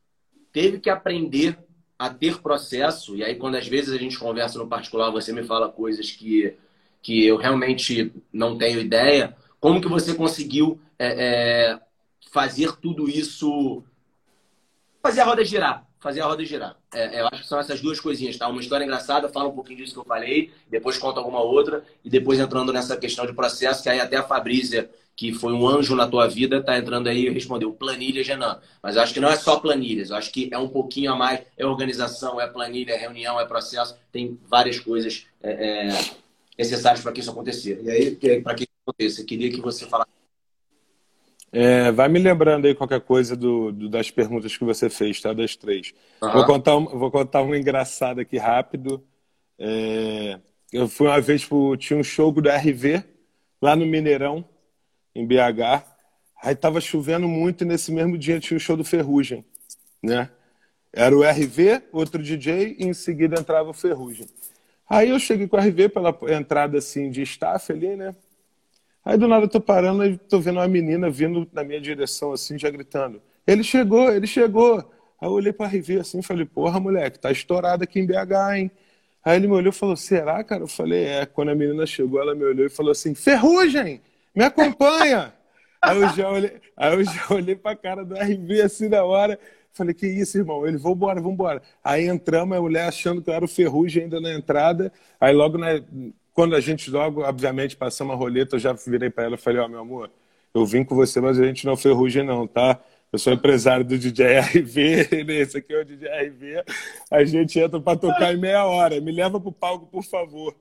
[0.52, 1.58] teve que aprender
[1.98, 3.16] a ter processo.
[3.16, 6.54] E aí, quando às vezes a gente conversa no particular, você me fala coisas que,
[7.02, 9.36] que eu realmente não tenho ideia.
[9.60, 11.80] Como que você conseguiu é, é
[12.30, 13.82] fazer tudo isso,
[15.02, 15.86] fazer a roda girar?
[16.02, 16.76] fazer a roda girar.
[16.92, 18.48] É, eu acho que são essas duas coisinhas, tá?
[18.48, 22.10] Uma história engraçada, fala um pouquinho disso que eu falei, depois conta alguma outra, e
[22.10, 25.94] depois entrando nessa questão de processo, que aí até a Fabrícia, que foi um anjo
[25.94, 28.58] na tua vida, está entrando aí e respondeu planilha, Genan.
[28.82, 31.16] Mas eu acho que não é só planilhas, eu acho que é um pouquinho a
[31.16, 35.88] mais, é organização, é planilha, é reunião, é processo, tem várias coisas é,
[36.56, 37.80] é, necessárias para que isso acontecer.
[37.82, 40.10] E aí, para que isso aconteça, eu queria que você falasse.
[41.52, 45.34] É, vai me lembrando aí qualquer coisa do, do, das perguntas que você fez, tá?
[45.34, 45.92] Das três.
[46.22, 46.32] Uhum.
[46.32, 49.04] Vou, contar um, vou contar uma engraçada aqui rápido.
[49.58, 50.40] É,
[50.72, 51.76] eu fui uma vez pro.
[51.76, 53.04] Tinha um show do RV
[53.60, 54.44] lá no Mineirão
[55.14, 55.84] em BH.
[56.42, 59.44] Aí tava chovendo muito e nesse mesmo dia tinha o show do Ferrugem,
[60.02, 60.30] né?
[60.92, 64.26] Era o RV, outro DJ e em seguida entrava o Ferrugem.
[64.92, 68.14] Aí eu cheguei com o RV pela entrada assim de staff ali, né?
[69.02, 72.30] Aí do nada eu tô parando e tô vendo uma menina vindo na minha direção
[72.30, 74.80] assim, já gritando: "Ele chegou, ele chegou".
[75.18, 78.58] Aí eu olhei para RV assim e falei: "Porra, moleque, tá estourado aqui em BH,
[78.58, 78.70] hein?"
[79.24, 81.24] Aí ele me olhou e falou: "Será, cara?" Eu falei: "É".
[81.24, 84.02] Quando a menina chegou, ela me olhou e falou assim: "Ferrugem!"
[84.36, 85.32] me acompanha.
[85.80, 89.38] aí eu já olhei, aí eu já olhei pra cara do RV assim na hora.
[89.72, 90.66] Falei, que isso, irmão?
[90.66, 91.62] Ele, vambora, vambora.
[91.82, 94.92] Aí entramos, a mulher achando que eu era o ferrugem ainda na entrada.
[95.18, 95.82] Aí logo, na,
[96.32, 99.60] quando a gente logo, obviamente, passamos a roleta, eu já virei para ela e falei,
[99.60, 100.10] ó, oh, meu amor,
[100.54, 102.80] eu vim com você, mas a gente não é ferrugem não, tá?
[103.12, 106.64] Eu sou empresário do DJ RV, esse aqui é o DJ RV.
[107.10, 108.98] A gente entra para tocar em meia hora.
[109.00, 110.54] Me leva pro palco, por favor.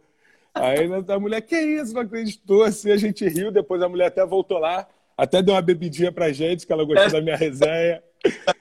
[0.53, 4.25] Aí a mulher, que isso, não acreditou, assim, a gente riu, depois a mulher até
[4.25, 4.85] voltou lá,
[5.17, 8.03] até deu uma bebidinha pra gente, que ela gostou da minha resenha.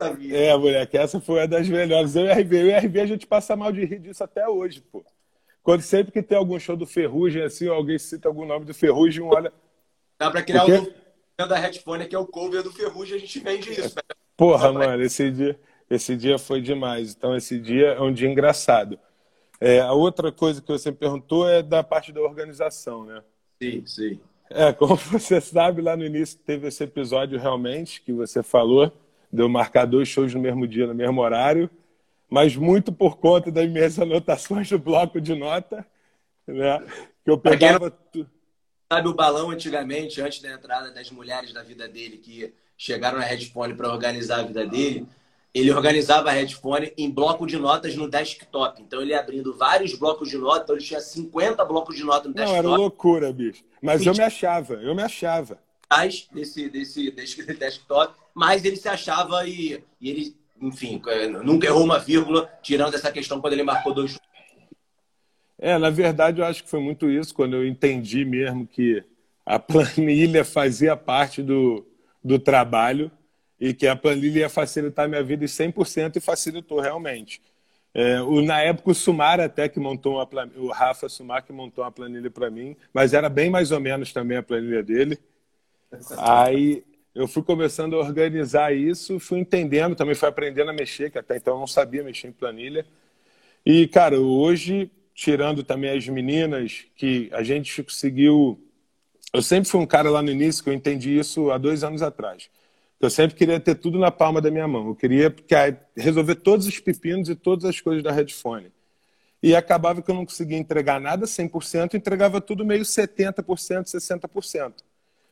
[0.00, 2.14] É, moleque, essa foi uma das melhores.
[2.14, 4.22] Eu e o RV, eu e o RV a gente passa mal de rir disso
[4.22, 5.04] até hoje, pô.
[5.62, 8.72] Quando sempre que tem algum show do Ferrugem, assim, ou alguém cita algum nome do
[8.72, 9.52] Ferrugem, olha.
[10.18, 10.82] Dá pra criar o
[11.40, 13.94] um da headphone que é o cover do Ferrugem, a gente vende isso.
[13.96, 14.02] Né?
[14.36, 17.12] Porra, mano, esse dia, esse dia foi demais.
[17.12, 18.98] Então, esse dia é um dia engraçado.
[19.60, 23.22] É, a outra coisa que você me perguntou é da parte da organização, né?
[23.60, 24.20] Sim, sim.
[24.50, 28.92] É, como você sabe, lá no início teve esse episódio realmente que você falou,
[29.32, 31.70] de eu marcar dois shows no mesmo dia, no mesmo horário,
[32.28, 35.86] mas muito por conta das minhas anotações do bloco de nota,
[36.46, 36.82] né?
[37.24, 37.96] Que eu pegava.
[38.90, 43.24] Sabe o balão antigamente, antes da entrada das mulheres da vida dele, que chegaram na
[43.24, 45.06] headphone para organizar a vida dele?
[45.54, 48.80] ele organizava a headphone em bloco de notas no desktop.
[48.82, 52.34] Então ele abrindo vários blocos de notas, então ele tinha 50 blocos de notas no
[52.34, 52.62] desktop.
[52.62, 53.64] Não, era loucura, bicho.
[53.82, 55.58] Mas eu me achava, eu me achava.
[56.32, 61.82] Desse, desse, desse desktop, mas ele se achava e, e ele, enfim, é, nunca errou
[61.82, 64.16] uma vírgula, tirando essa questão quando ele marcou dois.
[65.58, 69.02] É, na verdade, eu acho que foi muito isso, quando eu entendi mesmo que
[69.44, 71.84] a planilha fazia parte do,
[72.22, 73.10] do trabalho
[73.58, 77.42] e que a planilha ia facilitar minha vida em 100% e facilitou realmente.
[77.92, 81.52] É, o, na época, o Sumar até que montou uma planilha, o Rafa Sumar que
[81.52, 85.18] montou uma planilha para mim, mas era bem mais ou menos também a planilha dele.
[86.16, 86.84] Aí
[87.18, 91.36] eu fui começando a organizar isso, fui entendendo, também fui aprendendo a mexer, que até
[91.36, 92.86] então eu não sabia mexer em planilha.
[93.66, 98.56] E, cara, hoje, tirando também as meninas, que a gente conseguiu.
[99.32, 102.02] Eu sempre fui um cara lá no início que eu entendi isso há dois anos
[102.02, 102.48] atrás.
[103.00, 104.86] Eu sempre queria ter tudo na palma da minha mão.
[104.86, 105.34] Eu queria
[105.96, 108.70] resolver todos os pepinos e todas as coisas da headphone.
[109.42, 114.72] E acabava que eu não conseguia entregar nada 100%, entregava tudo meio 70%, 60%.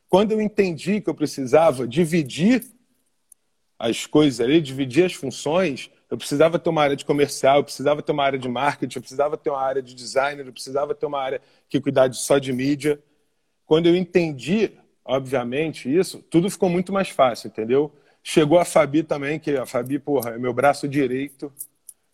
[0.09, 2.65] Quando eu entendi que eu precisava dividir
[3.77, 8.01] as coisas ali, dividir as funções, eu precisava ter uma área de comercial, eu precisava
[8.01, 11.05] ter uma área de marketing, eu precisava ter uma área de designer, eu precisava ter
[11.05, 12.99] uma área que cuidasse só de mídia.
[13.65, 14.71] Quando eu entendi
[15.07, 17.91] obviamente, isso, tudo ficou muito mais fácil, entendeu?
[18.21, 21.51] Chegou a Fabi também, que a Fabi, porra, é meu braço direito.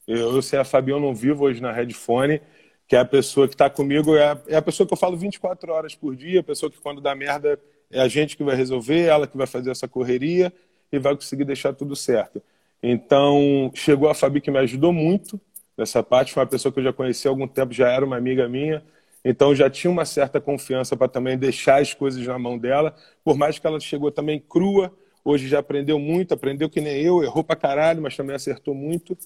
[0.08, 2.40] Eu, eu sei a Fabi, eu não vivo hoje na headphone,
[2.88, 5.18] que é a pessoa que está comigo, é a, é a pessoa que eu falo
[5.18, 7.60] 24 horas por dia, a pessoa que quando dá merda
[7.94, 10.52] é a gente que vai resolver, ela que vai fazer essa correria
[10.92, 12.42] e vai conseguir deixar tudo certo.
[12.82, 15.40] Então, chegou a Fabi que me ajudou muito
[15.78, 18.18] nessa parte, foi uma pessoa que eu já conheci há algum tempo, já era uma
[18.18, 18.84] amiga minha,
[19.24, 23.38] então já tinha uma certa confiança para também deixar as coisas na mão dela, por
[23.38, 27.44] mais que ela chegou também crua, hoje já aprendeu muito, aprendeu que nem eu, errou
[27.44, 29.18] para caralho, mas também acertou muito.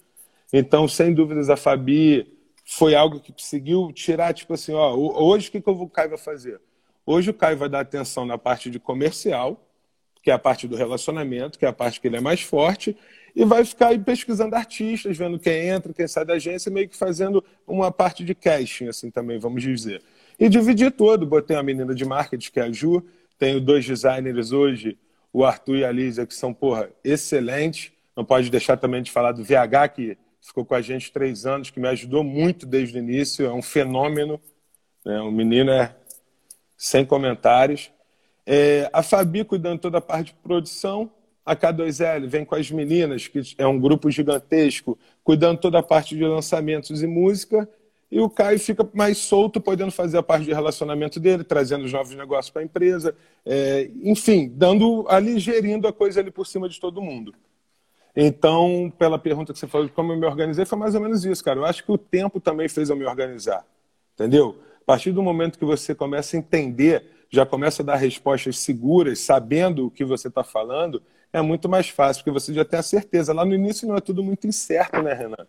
[0.53, 2.31] Então, sem dúvidas, a Fabi
[2.63, 6.17] foi algo que conseguiu tirar, tipo assim, ó, hoje o que, que o Caio vai
[6.17, 6.61] fazer?
[7.09, 9.65] Hoje o Caio vai dar atenção na parte de comercial,
[10.21, 12.97] que é a parte do relacionamento, que é a parte que ele é mais forte,
[13.33, 16.97] e vai ficar aí pesquisando artistas, vendo quem entra, quem sai da agência, meio que
[16.97, 20.01] fazendo uma parte de casting, assim também, vamos dizer.
[20.37, 23.01] E dividi todo, botei uma menina de marketing, que é a Ju,
[23.39, 24.97] tenho dois designers hoje,
[25.31, 27.93] o Arthur e a Lísia, que são, porra, excelentes.
[28.17, 31.69] Não pode deixar também de falar do VH, que ficou com a gente três anos,
[31.69, 34.41] que me ajudou muito desde o início, é um fenômeno,
[35.05, 35.21] né?
[35.21, 35.95] um menino é
[36.77, 37.91] sem comentários.
[38.45, 41.11] É, a Fabi cuidando toda a parte de produção,
[41.45, 46.15] a K2L vem com as meninas, que é um grupo gigantesco, cuidando toda a parte
[46.15, 47.67] de lançamentos e música,
[48.09, 51.91] e o Caio fica mais solto, podendo fazer a parte de relacionamento dele, trazendo os
[51.91, 53.13] novos negócios para a empresa,
[53.45, 57.33] é, enfim, dando ali, gerindo a coisa ali por cima de todo mundo.
[58.15, 61.23] Então, pela pergunta que você falou de como eu me organizei, foi mais ou menos
[61.25, 61.59] isso, cara.
[61.59, 63.65] Eu acho que o tempo também fez eu me organizar,
[64.15, 64.57] entendeu?
[64.87, 69.19] A partir do momento que você começa a entender, já começa a dar respostas seguras,
[69.19, 72.81] sabendo o que você está falando, é muito mais fácil, porque você já tem a
[72.83, 73.33] certeza.
[73.33, 75.45] Lá no início não é tudo muito incerto, né, Renan?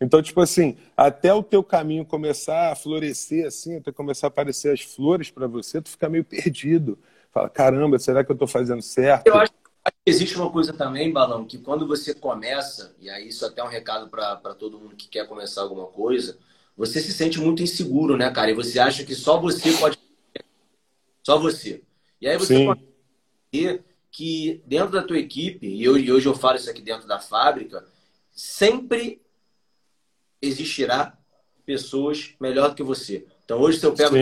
[0.00, 4.72] Então, tipo assim, até o teu caminho começar a florescer, assim, até começar a aparecer
[4.72, 6.98] as flores para você, tu fica meio perdido.
[7.30, 9.28] Fala, caramba, será que eu estou fazendo certo?
[9.28, 9.52] Eu acho,
[9.84, 13.48] acho, que existe uma coisa também, Balão, que quando você começa, e aí isso é
[13.48, 16.36] até é um recado para todo mundo que quer começar alguma coisa,
[16.76, 18.50] você se sente muito inseguro, né, cara?
[18.50, 19.98] E você acha que só você pode.
[21.22, 21.82] Só você.
[22.20, 22.66] E aí você Sim.
[22.66, 22.84] pode
[23.52, 27.84] ver que dentro da tua equipe, e hoje eu falo isso aqui dentro da fábrica,
[28.34, 29.20] sempre
[30.40, 31.16] existirá
[31.64, 33.26] pessoas melhor do que você.
[33.44, 34.16] Então, hoje, se eu pego,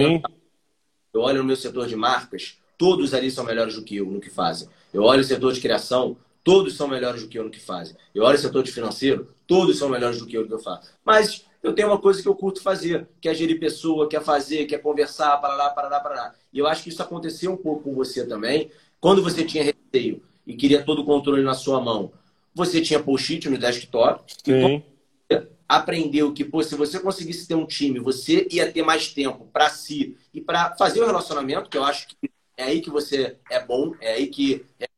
[1.12, 4.20] eu olho no meu setor de marcas, todos ali são melhores do que eu no
[4.20, 4.68] que fazem.
[4.92, 7.96] Eu olho o setor de criação, todos são melhores do que eu no que fazem.
[8.14, 10.60] Eu olho o setor de financeiro, todos são melhores do que eu no que eu
[10.60, 10.90] faço.
[11.04, 14.20] Mas eu tenho uma coisa que eu curto fazer, que é gerir pessoa, que é
[14.20, 16.34] fazer, que é conversar, parará, parará, parará.
[16.52, 18.70] E eu acho que isso aconteceu um pouco com você também.
[19.00, 22.12] Quando você tinha receio e queria todo o controle na sua mão,
[22.54, 24.24] você tinha post-it no desktop.
[24.44, 24.82] Sim
[25.70, 29.70] aprendeu que, pô, se você conseguisse ter um time, você ia ter mais tempo para
[29.70, 33.64] si e para fazer o relacionamento, que eu acho que é aí que você é
[33.64, 34.88] bom, é aí que é,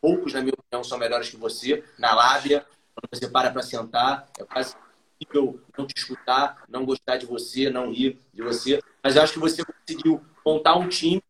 [0.00, 2.64] poucos, na minha opinião, são melhores que você, na lábia,
[2.94, 4.74] quando você para para sentar, é quase
[5.22, 9.32] impossível não te escutar, não gostar de você, não rir de você, mas eu acho
[9.32, 11.22] que você conseguiu montar um time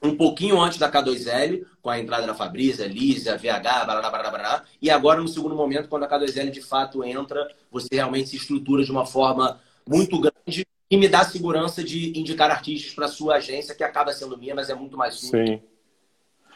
[0.00, 5.26] um pouquinho antes da K2L, com a entrada da Fabrícia, Lízia, VH, e agora no
[5.26, 9.60] segundo momento, quando a K2L de fato entra, você realmente se estrutura de uma forma
[9.86, 14.38] muito grande e me dá segurança de indicar artistas para sua agência, que acaba sendo
[14.38, 15.30] minha, mas é muito mais sua.
[15.30, 15.60] Sim.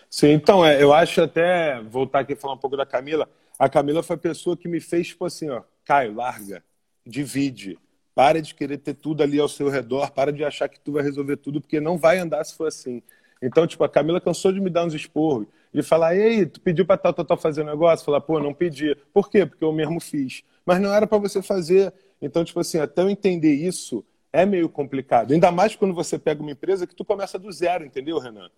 [0.08, 3.68] Sim, então, é, eu acho até, voltar aqui e falar um pouco da Camila, a
[3.68, 6.64] Camila foi a pessoa que me fez, tipo assim, ó, Caio, larga,
[7.04, 7.78] divide,
[8.14, 11.02] para de querer ter tudo ali ao seu redor, para de achar que tu vai
[11.02, 13.02] resolver tudo, porque não vai andar se for assim.
[13.40, 16.86] Então, tipo, a Camila cansou de me dar uns esporros, de falar, ei, tu pediu
[16.86, 18.04] para tal, tal, tal fazer um negócio?
[18.04, 18.94] Falar, pô, não pedi.
[19.12, 19.44] Por quê?
[19.44, 20.42] Porque eu mesmo fiz.
[20.64, 21.92] Mas não era para você fazer.
[22.20, 25.32] Então, tipo assim, até eu entender isso é meio complicado.
[25.32, 28.50] Ainda mais quando você pega uma empresa que tu começa do zero, entendeu, Renan?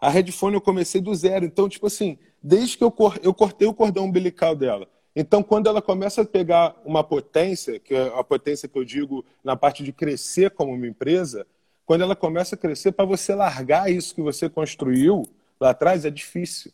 [0.00, 1.44] A Redfone eu comecei do zero.
[1.44, 3.18] Então, tipo assim, desde que eu, cor...
[3.22, 4.88] eu cortei o cordão umbilical dela.
[5.18, 9.24] Então, quando ela começa a pegar uma potência, que é a potência que eu digo
[9.42, 11.46] na parte de crescer como uma empresa,
[11.86, 15.22] quando ela começa a crescer, para você largar isso que você construiu
[15.58, 16.70] lá atrás é difícil,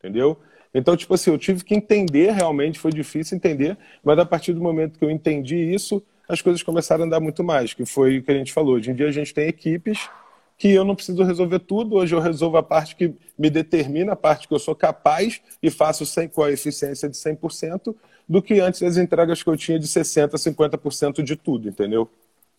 [0.00, 0.36] entendeu?
[0.74, 4.60] Então, tipo assim, eu tive que entender realmente, foi difícil entender, mas a partir do
[4.60, 8.22] momento que eu entendi isso, as coisas começaram a andar muito mais, que foi o
[8.22, 8.74] que a gente falou.
[8.74, 10.10] Hoje em dia a gente tem equipes
[10.58, 14.16] que eu não preciso resolver tudo, hoje eu resolvo a parte que me determina, a
[14.16, 17.94] parte que eu sou capaz e faço sem, com a eficiência de 100%,
[18.28, 22.10] do que antes as entregas que eu tinha de 60%, 50% de tudo, entendeu?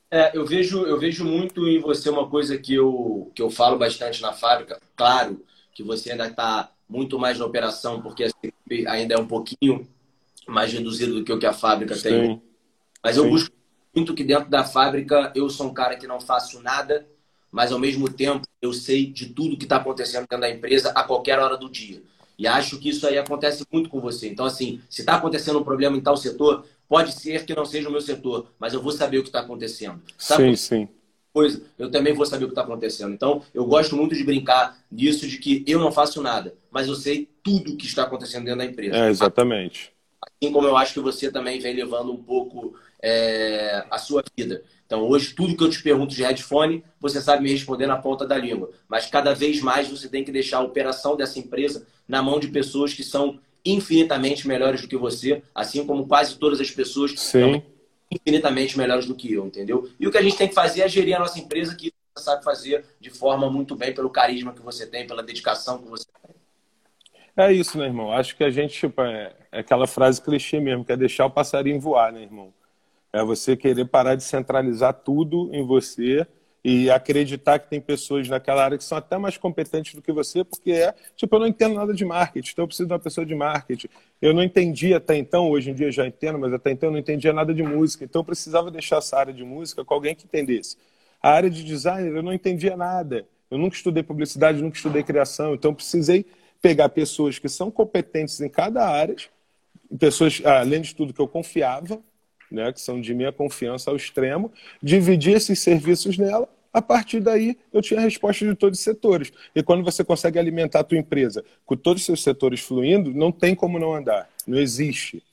[0.10, 3.78] É, eu vejo, eu vejo muito em você uma coisa que eu, que eu falo
[3.78, 4.80] bastante na fábrica.
[4.96, 5.44] Claro
[5.74, 9.86] que você ainda está muito mais na operação, porque a equipe ainda é um pouquinho
[10.48, 12.02] mais reduzido do que o que a fábrica Sim.
[12.02, 12.42] tem.
[13.04, 13.30] Mas eu Sim.
[13.30, 13.56] busco
[13.94, 17.06] muito que dentro da fábrica eu sou um cara que não faço nada,
[17.58, 21.04] mas ao mesmo tempo eu sei de tudo que está acontecendo dentro da empresa a
[21.04, 22.02] qualquer hora do dia.
[22.38, 24.30] E acho que isso aí acontece muito com você.
[24.30, 27.90] Então, assim, se está acontecendo um problema em tal setor, Pode ser que não seja
[27.90, 30.02] o meu setor, mas eu vou saber o que está acontecendo.
[30.18, 30.90] Sabe sim, sim.
[31.34, 33.14] Coisa, eu também vou saber o que está acontecendo.
[33.14, 36.96] Então, eu gosto muito de brincar nisso, de que eu não faço nada, mas eu
[36.96, 38.96] sei tudo o que está acontecendo dentro da empresa.
[38.96, 39.92] É, exatamente.
[40.22, 44.64] Assim como eu acho que você também vem levando um pouco é, a sua vida.
[44.88, 48.26] Então, hoje, tudo que eu te pergunto de headphone, você sabe me responder na ponta
[48.26, 48.72] da língua.
[48.88, 52.48] Mas cada vez mais você tem que deixar a operação dessa empresa na mão de
[52.48, 57.62] pessoas que são infinitamente melhores do que você, assim como quase todas as pessoas são
[58.10, 59.90] infinitamente melhores do que eu, entendeu?
[60.00, 62.24] E o que a gente tem que fazer é gerir a nossa empresa que você
[62.24, 66.06] sabe fazer de forma muito bem pelo carisma que você tem, pela dedicação que você
[66.06, 66.36] tem.
[67.36, 68.12] É isso, né, irmão?
[68.14, 71.30] Acho que a gente, tipo, é, é aquela frase clichê mesmo, que é deixar o
[71.30, 72.54] passarinho voar, né, irmão?
[73.14, 76.28] É você querer parar de centralizar tudo em você
[76.64, 80.44] e acreditar que tem pessoas naquela área que são até mais competentes do que você,
[80.44, 83.26] porque é, tipo, eu não entendo nada de marketing, então eu preciso de uma pessoa
[83.26, 83.88] de marketing.
[84.22, 87.00] Eu não entendia até então, hoje em dia já entendo, mas até então eu não
[87.00, 90.26] entendia nada de música, então eu precisava deixar essa área de música com alguém que
[90.26, 90.76] entendesse.
[91.22, 93.26] A área de design eu não entendia nada.
[93.50, 96.26] Eu nunca estudei publicidade, nunca estudei criação, então precisei
[96.62, 99.16] pegar pessoas que são competentes em cada área,
[99.98, 102.02] pessoas, além de tudo, que eu confiava,
[102.52, 106.48] né, que são de minha confiança ao extremo, dividir esses serviços nela.
[106.74, 109.32] A partir daí, eu tinha a resposta de todos os setores.
[109.56, 113.32] E quando você consegue alimentar a tua empresa com todos os seus setores fluindo, não
[113.32, 114.30] tem como não andar.
[114.46, 115.24] Não existe.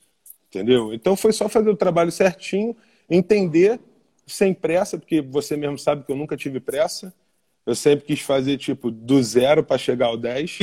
[0.49, 0.93] Entendeu?
[0.93, 2.75] Então foi só fazer o trabalho certinho,
[3.09, 3.79] entender
[4.25, 7.13] sem pressa, porque você mesmo sabe que eu nunca tive pressa.
[7.65, 10.59] Eu sempre quis fazer tipo do zero para chegar ao 10.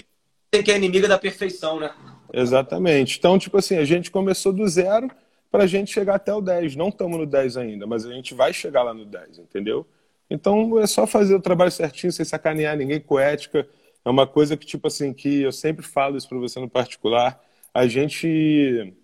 [0.51, 1.91] Tem que é inimiga da perfeição, né?
[2.33, 3.19] Exatamente.
[3.19, 5.11] Então, tipo assim, a gente começou do zero
[5.53, 6.75] para a gente chegar até o 10.
[6.77, 9.87] Não estamos no 10 ainda, mas a gente vai chegar lá no 10, entendeu?
[10.31, 13.69] Então é só fazer o trabalho certinho, sem sacanear ninguém com ética.
[14.03, 17.39] É uma coisa que, tipo assim, que eu sempre falo isso para você no particular.
[17.75, 18.95] A gente.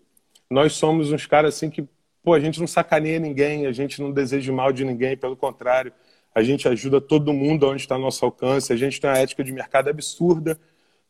[0.51, 1.87] Nós somos uns caras assim que,
[2.23, 5.93] pô, a gente não sacaneia ninguém, a gente não deseja mal de ninguém, pelo contrário,
[6.35, 9.53] a gente ajuda todo mundo onde está nosso alcance, a gente tem uma ética de
[9.53, 10.59] mercado absurda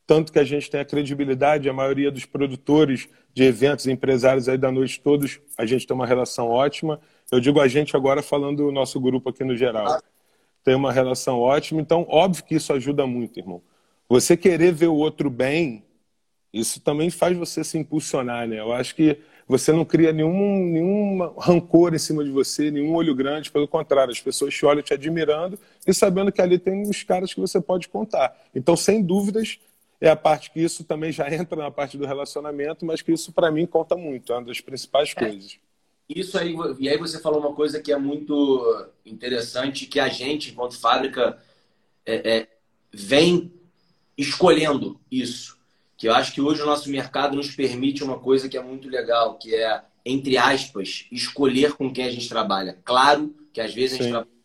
[0.09, 4.57] tanto que a gente tem a credibilidade, a maioria dos produtores de eventos, empresários aí
[4.57, 6.99] da noite, todos, a gente tem uma relação ótima.
[7.31, 10.01] Eu digo a gente agora falando do nosso grupo aqui no geral.
[10.65, 13.61] Tem uma relação ótima, então óbvio que isso ajuda muito, irmão.
[14.09, 15.85] Você querer ver o outro bem,
[16.55, 18.61] isso também faz você se impulsionar, né?
[18.61, 23.15] Eu acho que você não cria nenhum, nenhum rancor em cima de você, nenhum olho
[23.15, 27.03] grande, pelo contrário, as pessoas te olham te admirando e sabendo que ali tem uns
[27.03, 28.35] caras que você pode contar.
[28.55, 29.59] Então, sem dúvidas,
[30.01, 33.33] é a parte que isso também já entra na parte do relacionamento, mas que isso
[33.33, 35.21] para mim conta muito, é uma das principais é.
[35.21, 35.59] coisas.
[36.09, 40.51] Isso aí, e aí você falou uma coisa que é muito interessante, que a gente,
[40.51, 41.39] enquanto fábrica,
[42.07, 42.49] é, é,
[42.91, 43.53] vem
[44.17, 45.59] escolhendo isso.
[45.99, 48.89] Que eu acho que hoje o nosso mercado nos permite uma coisa que é muito
[48.89, 52.79] legal, que é, entre aspas, escolher com quem a gente trabalha.
[52.85, 53.97] Claro que às vezes Sim.
[53.97, 54.38] a gente trabalha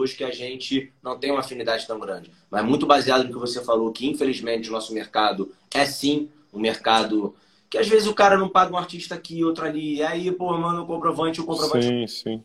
[0.00, 2.30] pessoas que a gente não tem uma afinidade tão grande.
[2.50, 6.58] Mas muito baseado no que você falou, que infelizmente o nosso mercado é sim um
[6.58, 7.34] mercado
[7.68, 10.56] que às vezes o cara não paga um artista aqui, outro ali, e aí, pô,
[10.58, 11.86] manda o comprovante, o comprovante.
[11.86, 12.44] Sim, sim.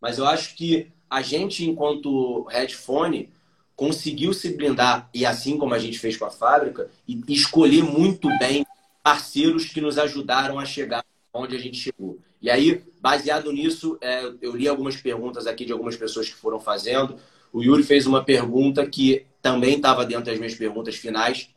[0.00, 3.30] Mas eu acho que a gente, enquanto headphone,
[3.76, 8.28] conseguiu se blindar, e assim como a gente fez com a fábrica, e escolher muito
[8.40, 8.66] bem
[9.04, 12.18] parceiros que nos ajudaram a chegar onde a gente chegou.
[12.40, 16.60] E aí, baseado nisso, é, eu li algumas perguntas aqui de algumas pessoas que foram
[16.60, 17.16] fazendo.
[17.52, 21.48] O Yuri fez uma pergunta que também estava dentro das minhas perguntas finais,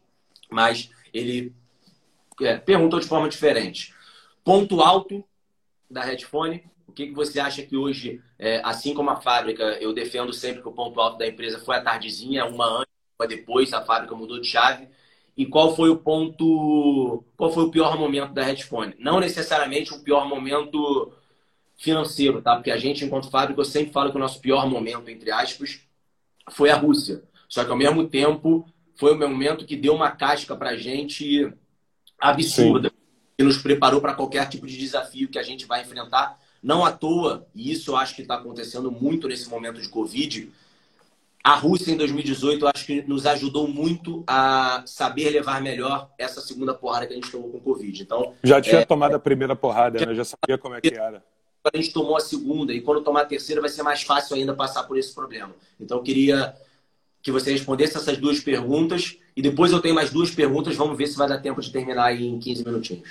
[0.49, 1.53] mas ele
[2.41, 3.93] é, perguntou de forma diferente.
[4.43, 5.23] Ponto alto
[5.89, 6.63] da headphone.
[6.87, 10.61] O que, que você acha que hoje, é, assim como a fábrica, eu defendo sempre
[10.61, 14.15] que o ponto alto da empresa foi a tardezinha, uma antes, uma depois, a fábrica
[14.15, 14.87] mudou de chave
[15.35, 18.93] e qual foi o ponto, qual foi o pior momento da Redphone.
[18.99, 21.11] Não necessariamente um pior momento
[21.77, 22.55] financeiro, tá?
[22.55, 25.81] Porque a gente, enquanto fábrica, eu sempre falo que o nosso pior momento, entre aspas,
[26.51, 27.23] foi a Rússia.
[27.49, 28.65] Só que ao mesmo tempo
[28.95, 31.51] foi o momento que deu uma casca pra gente
[32.19, 32.89] absurda.
[32.89, 32.95] Sim.
[33.37, 36.39] Que nos preparou para qualquer tipo de desafio que a gente vai enfrentar.
[36.61, 40.51] Não à toa, e isso eu acho que está acontecendo muito nesse momento de Covid,
[41.43, 46.39] a Rússia, em 2018, eu acho que nos ajudou muito a saber levar melhor essa
[46.39, 48.03] segunda porrada que a gente tomou com o Covid.
[48.03, 50.13] Então, já tinha é, tomado a primeira porrada, já, né?
[50.13, 51.23] já sabia como é que era.
[51.63, 54.53] A gente tomou a segunda, e quando tomar a terceira vai ser mais fácil ainda
[54.53, 55.53] passar por esse problema.
[55.79, 56.55] Então, eu queria
[57.23, 61.07] que você respondesse essas duas perguntas, e depois eu tenho mais duas perguntas, vamos ver
[61.07, 63.09] se vai dar tempo de terminar aí em 15 minutinhos.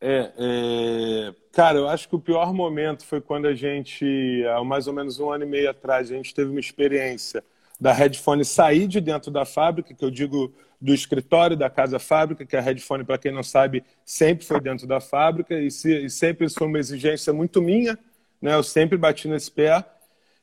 [0.00, 4.86] É, é, cara, eu acho que o pior momento foi quando a gente, há mais
[4.86, 7.44] ou menos um ano e meio atrás, a gente teve uma experiência
[7.78, 12.46] da Headphone sair de dentro da fábrica, que eu digo do escritório da casa fábrica,
[12.46, 16.10] que a Headphone, para quem não sabe, sempre foi dentro da fábrica e, se, e
[16.10, 17.98] sempre foi uma exigência muito minha,
[18.40, 18.54] né?
[18.54, 19.84] Eu sempre bati nesse pé.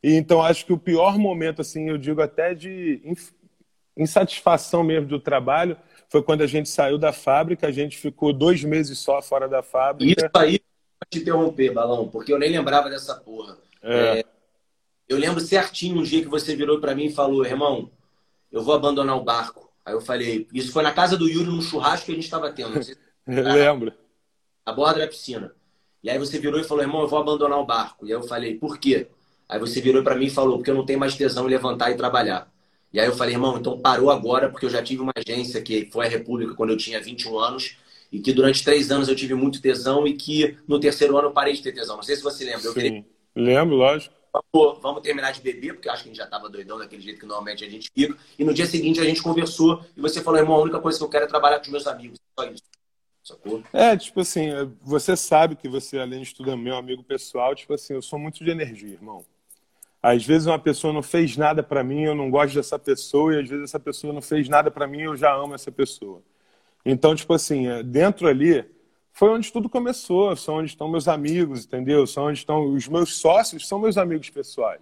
[0.04, 3.02] E então acho que o pior momento, assim, eu digo até de
[3.98, 5.76] insatisfação mesmo do trabalho,
[6.10, 9.62] foi quando a gente saiu da fábrica, a gente ficou dois meses só fora da
[9.62, 10.26] fábrica.
[10.26, 10.60] Isso aí,
[11.10, 13.58] te interromper, Balão, porque eu nem lembrava dessa porra.
[13.82, 14.20] É.
[14.20, 14.26] É,
[15.08, 17.90] eu lembro certinho um dia que você virou para mim e falou, irmão,
[18.52, 19.72] eu vou abandonar o barco.
[19.86, 22.52] Aí eu falei, isso foi na casa do Yuri, num churrasco que a gente estava
[22.52, 22.82] tendo.
[22.84, 23.94] Se lembro.
[24.66, 25.54] A borda da piscina.
[26.04, 28.06] E aí você virou e falou, irmão, eu vou abandonar o barco.
[28.06, 29.08] E aí eu falei, por quê?
[29.48, 31.92] Aí você virou para mim e falou, porque eu não tenho mais tesão em levantar
[31.92, 32.52] e trabalhar.
[32.94, 35.90] E aí eu falei, irmão, então parou agora, porque eu já tive uma agência que
[35.92, 37.78] foi a República quando eu tinha 21 anos,
[38.12, 41.34] e que durante três anos eu tive muito tesão, e que no terceiro ano eu
[41.34, 41.98] parei de ter tesão.
[41.98, 42.64] Não sei se você lembra.
[42.64, 43.06] Eu Sim, queria...
[43.36, 44.16] lembro, lógico.
[44.52, 47.02] Pô, vamos terminar de beber, porque eu acho que a gente já estava doidão daquele
[47.02, 48.16] jeito que normalmente a gente fica.
[48.38, 51.04] E no dia seguinte a gente conversou, e você falou, irmão, a única coisa que
[51.04, 52.20] eu quero é trabalhar com os meus amigos.
[52.38, 52.64] Só isso.
[53.24, 53.62] Sacou?
[53.74, 54.50] É, tipo assim,
[54.82, 58.18] você sabe que você, além de tudo, é meu amigo pessoal, tipo assim, eu sou
[58.18, 59.26] muito de energia, irmão.
[60.10, 63.42] Às vezes uma pessoa não fez nada para mim, eu não gosto dessa pessoa, e
[63.42, 66.24] às vezes essa pessoa não fez nada para mim, eu já amo essa pessoa.
[66.86, 68.64] Então, tipo assim, é, dentro ali
[69.12, 72.08] foi onde tudo começou, são onde estão meus amigos, entendeu?
[72.08, 74.82] São onde estão os meus sócios, são meus amigos pessoais.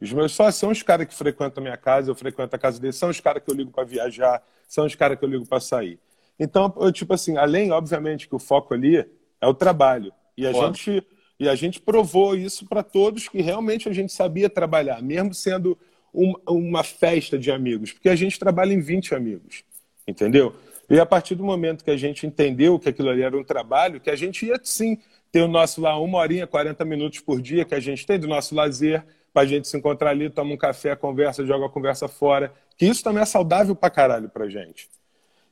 [0.00, 2.80] Os meus sócios são os caras que frequentam a minha casa, eu frequento a casa
[2.80, 5.46] deles, são os caras que eu ligo para viajar, são os caras que eu ligo
[5.46, 5.98] para sair.
[6.40, 9.06] Então, eu, tipo assim, além, obviamente, que o foco ali
[9.38, 10.14] é o trabalho.
[10.34, 11.06] E a, gente,
[11.38, 15.78] e a gente provou isso para todos que realmente a gente sabia trabalhar, mesmo sendo
[16.12, 19.64] um, uma festa de amigos, porque a gente trabalha em 20 amigos,
[20.06, 20.54] entendeu?
[20.88, 24.00] E a partir do momento que a gente entendeu que aquilo ali era um trabalho,
[24.00, 24.98] que a gente ia sim
[25.32, 28.28] ter o nosso lá uma horinha, 40 minutos por dia que a gente tem do
[28.28, 29.04] nosso lazer,
[29.36, 32.54] para a gente se encontrar ali, toma um café, conversa, joga a conversa fora.
[32.74, 34.88] Que isso também é saudável pra caralho pra gente.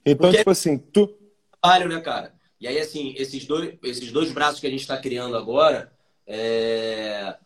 [0.06, 1.14] Então, Porque tipo assim, tu.
[1.60, 2.32] Trabalho, né, cara?
[2.64, 5.92] E aí, assim, esses dois, esses dois braços que a gente está criando agora,
[6.26, 7.36] é...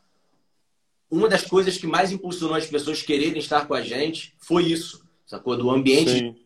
[1.11, 5.05] uma das coisas que mais impulsionou as pessoas quererem estar com a gente foi isso,
[5.27, 5.57] sacou?
[5.57, 6.11] Do ambiente.
[6.11, 6.37] Sim.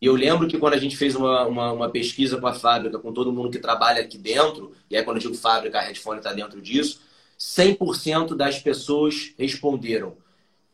[0.00, 2.98] E eu lembro que quando a gente fez uma, uma, uma, pesquisa com a fábrica,
[2.98, 6.20] com todo mundo que trabalha aqui dentro, e aí quando eu digo fábrica, a Redfone
[6.20, 7.02] está dentro disso,
[7.38, 10.16] 100% das pessoas responderam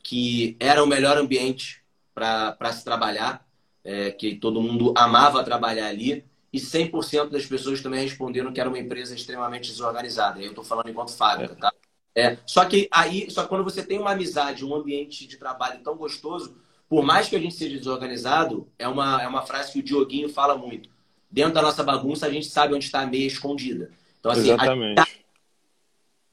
[0.04, 1.82] que era o melhor ambiente
[2.14, 3.44] para se trabalhar,
[3.82, 6.24] é, que todo mundo amava trabalhar ali,
[6.54, 10.40] e 100% das pessoas também responderam que era uma empresa extremamente desorganizada.
[10.40, 11.72] Eu estou falando enquanto fábrica, tá?
[12.14, 15.80] É, só que aí, só que quando você tem uma amizade, um ambiente de trabalho
[15.82, 16.56] tão gostoso,
[16.88, 20.28] por mais que a gente seja desorganizado, é uma, é uma frase que o Dioguinho
[20.28, 20.88] fala muito.
[21.28, 23.90] Dentro da nossa bagunça, a gente sabe onde está a meia escondida.
[24.20, 25.00] Então, assim, Exatamente.
[25.00, 25.06] A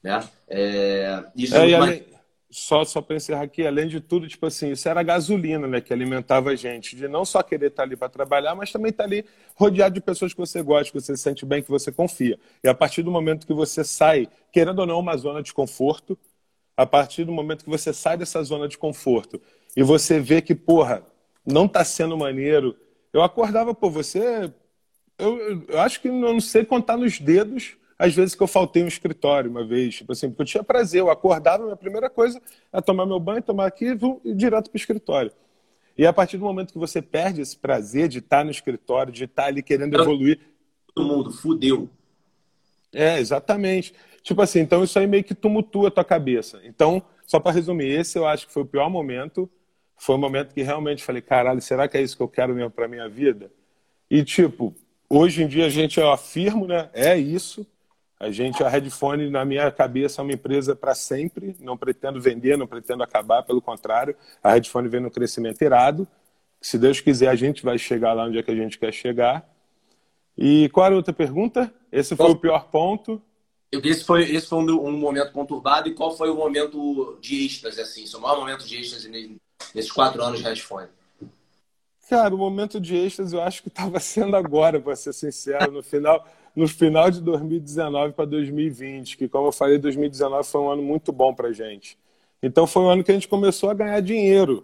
[0.04, 0.28] né?
[0.46, 2.04] É, isso é, além,
[2.52, 5.80] só só para encerrar aqui, além de tudo, tipo assim, isso era a gasolina, né,
[5.80, 8.90] que alimentava a gente de não só querer estar tá ali para trabalhar, mas também
[8.90, 9.24] estar tá ali
[9.54, 12.38] rodeado de pessoas que você gosta, que você se sente bem, que você confia.
[12.62, 16.18] E a partir do momento que você sai, querendo ou não, uma zona de conforto,
[16.76, 19.40] a partir do momento que você sai dessa zona de conforto
[19.74, 21.02] e você vê que, porra,
[21.46, 22.76] não está sendo maneiro.
[23.12, 24.52] Eu acordava, pô, você.
[25.18, 28.88] Eu, eu acho que não sei contar nos dedos às vezes que eu faltei um
[28.88, 32.40] escritório uma vez, tipo assim, porque eu tinha prazer, eu acordava, minha primeira coisa
[32.72, 35.32] é tomar meu banho, tomar aqui e ir direto para o escritório.
[35.96, 39.24] E a partir do momento que você perde esse prazer de estar no escritório, de
[39.24, 40.40] estar ali querendo evoluir.
[40.94, 41.88] Todo mundo, fudeu.
[42.92, 43.94] É, exatamente.
[44.22, 46.60] Tipo assim, então isso aí meio que tumultua a tua cabeça.
[46.64, 49.50] Então, só para resumir, esse eu acho que foi o pior momento.
[49.96, 52.70] Foi o momento que realmente falei, caralho, será que é isso que eu quero mesmo
[52.70, 53.52] para minha vida?
[54.10, 54.74] E tipo,
[55.08, 56.90] hoje em dia a gente eu afirmo, né?
[56.92, 57.66] É isso.
[58.22, 61.56] A gente, a Redfone, na minha cabeça, é uma empresa para sempre.
[61.58, 64.14] Não pretendo vender, não pretendo acabar, pelo contrário.
[64.40, 66.06] A Redfone vem no crescimento irado.
[66.60, 69.44] Se Deus quiser, a gente vai chegar lá onde é que a gente quer chegar.
[70.38, 71.74] E qual era a outra pergunta?
[71.90, 72.30] Esse foi qual...
[72.30, 73.20] o pior ponto.
[73.72, 75.88] Esse foi, esse foi um, um, momento conturbado.
[75.88, 78.06] E qual foi o momento de êxtase, assim?
[78.06, 79.10] Seu maior momento de êxtase
[79.74, 80.86] nesses quatro anos de Redfone?
[82.12, 85.72] Cara, o momento de êxtase eu acho que estava sendo agora, para ser sincero.
[85.72, 90.68] No final no final de 2019 para 2020, que, como eu falei, 2019 foi um
[90.68, 91.96] ano muito bom para gente.
[92.42, 94.62] Então, foi um ano que a gente começou a ganhar dinheiro,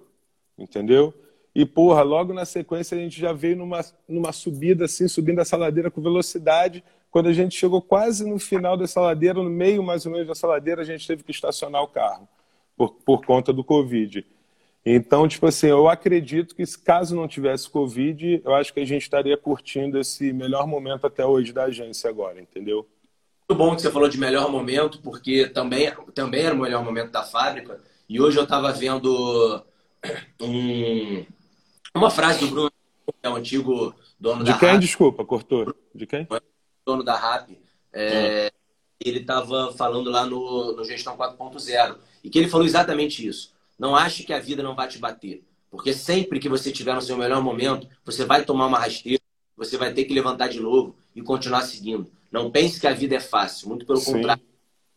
[0.59, 1.15] entendeu?
[1.55, 5.57] E, porra, logo na sequência a gente já veio numa, numa subida, assim, subindo essa
[5.57, 6.85] ladeira com velocidade.
[7.11, 10.47] Quando a gente chegou quase no final dessa ladeira, no meio mais ou menos dessa
[10.47, 12.29] ladeira, a gente teve que estacionar o carro
[12.77, 14.27] por, por conta do Covid.
[14.91, 19.03] Então, tipo assim, eu acredito que caso não tivesse Covid, eu acho que a gente
[19.03, 22.89] estaria curtindo esse melhor momento até hoje da agência agora, entendeu?
[23.47, 27.11] Muito bom que você falou de melhor momento, porque também, também era o melhor momento
[27.11, 27.79] da fábrica.
[28.09, 29.63] E hoje eu estava vendo
[30.41, 31.23] um,
[31.95, 34.81] uma frase do Bruno, que é o antigo dono de da quem?
[34.81, 35.75] Desculpa, cortou.
[35.95, 36.27] De quem?
[36.87, 37.51] Dono da RAP.
[37.93, 38.51] É.
[38.99, 43.95] Ele estava falando lá no, no Gestão 4.0 e que ele falou exatamente isso não
[43.95, 45.43] ache que a vida não vai te bater.
[45.71, 49.23] Porque sempre que você estiver no seu melhor momento, você vai tomar uma rasteira,
[49.57, 52.11] você vai ter que levantar de novo e continuar seguindo.
[52.31, 53.69] Não pense que a vida é fácil.
[53.69, 54.15] Muito pelo Sim.
[54.15, 54.43] contrário,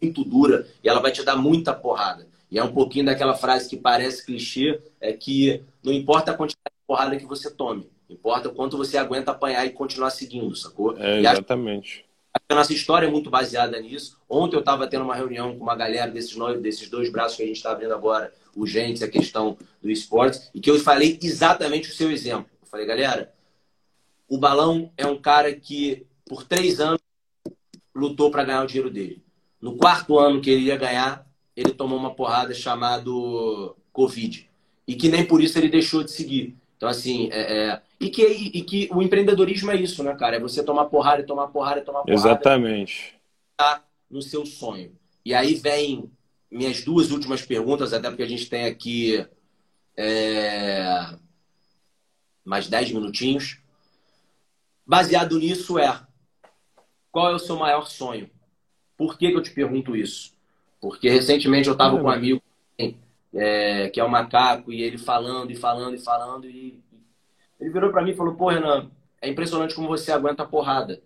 [0.02, 2.28] é muito dura e ela vai te dar muita porrada.
[2.50, 6.76] E é um pouquinho daquela frase que parece clichê, é que não importa a quantidade
[6.76, 10.98] de porrada que você tome, importa o quanto você aguenta apanhar e continuar seguindo, sacou?
[10.98, 12.06] É, exatamente.
[12.52, 14.20] A nossa história é muito baseada nisso.
[14.30, 17.46] Ontem eu estava tendo uma reunião com uma galera desses, desses dois braços que a
[17.46, 21.94] gente está abrindo agora, urgentes, a questão do esporte, e que eu falei exatamente o
[21.94, 22.48] seu exemplo.
[22.62, 23.34] Eu falei, galera,
[24.28, 27.00] o Balão é um cara que, por três anos,
[27.96, 29.24] lutou para ganhar o dinheiro dele.
[29.62, 31.26] No quarto ano que ele ia ganhar,
[31.56, 34.50] ele tomou uma porrada chamado Covid.
[34.86, 36.58] E que nem por isso ele deixou de seguir.
[36.82, 37.82] Então, assim, é, é...
[38.00, 40.38] E, que, e que o empreendedorismo é isso, né, cara?
[40.38, 42.20] É você tomar porrada e tomar porrada e tomar porrada.
[42.20, 43.14] Exatamente.
[43.56, 44.92] Tá no seu sonho.
[45.24, 46.12] E aí vem
[46.50, 49.24] minhas duas últimas perguntas, até porque a gente tem aqui
[49.96, 51.14] é,
[52.44, 53.60] mais dez minutinhos.
[54.84, 56.02] Baseado nisso é
[57.12, 58.28] qual é o seu maior sonho?
[58.98, 60.34] Por que, que eu te pergunto isso?
[60.82, 62.42] Porque recentemente eu estava com um amigo
[63.34, 66.82] é, que é o macaco e ele falando e falando e falando e
[67.62, 68.90] ele virou para mim e falou: Pô, Renan,
[69.22, 71.00] é impressionante como você aguenta a porrada.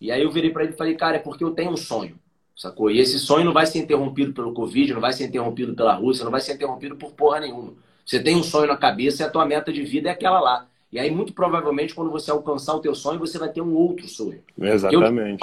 [0.00, 2.18] E aí eu virei para ele e falei: Cara, é porque eu tenho um sonho,
[2.56, 2.90] sacou?
[2.90, 6.24] E esse sonho não vai ser interrompido pelo Covid, não vai ser interrompido pela Rússia,
[6.24, 7.74] não vai ser interrompido por porra nenhuma.
[8.04, 10.66] Você tem um sonho na cabeça e a tua meta de vida é aquela lá.
[10.90, 14.06] E aí, muito provavelmente, quando você alcançar o teu sonho, você vai ter um outro
[14.08, 14.42] sonho.
[14.60, 15.40] Exatamente.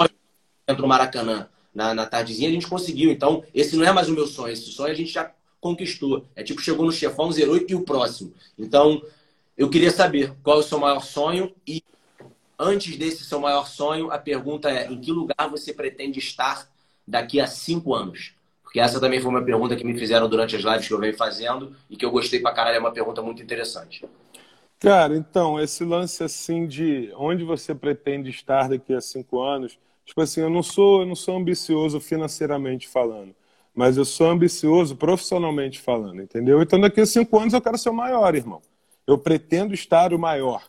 [0.66, 3.10] Dentro do Maracanã, na, na tardezinha, a gente conseguiu.
[3.10, 4.52] Então, esse não é mais o meu sonho.
[4.52, 6.26] Esse sonho a gente já conquistou.
[6.34, 8.32] É tipo, chegou no chefão, zerou e o próximo.
[8.58, 9.02] Então,
[9.56, 11.82] eu queria saber qual é o seu maior sonho e,
[12.58, 16.68] antes desse seu maior sonho, a pergunta é: em que lugar você pretende estar
[17.06, 18.34] daqui a cinco anos?
[18.62, 21.16] Porque essa também foi uma pergunta que me fizeram durante as lives que eu venho
[21.16, 22.76] fazendo e que eu gostei pra caralho.
[22.76, 24.04] É uma pergunta muito interessante.
[24.78, 30.22] Cara, então, esse lance assim de onde você pretende estar daqui a cinco anos, tipo
[30.22, 33.34] assim, eu não sou, eu não sou ambicioso financeiramente falando,
[33.74, 36.60] mas eu sou ambicioso profissionalmente falando, entendeu?
[36.62, 38.60] Então daqui a cinco anos eu quero ser o maior, irmão.
[39.06, 40.62] Eu pretendo estar o maior.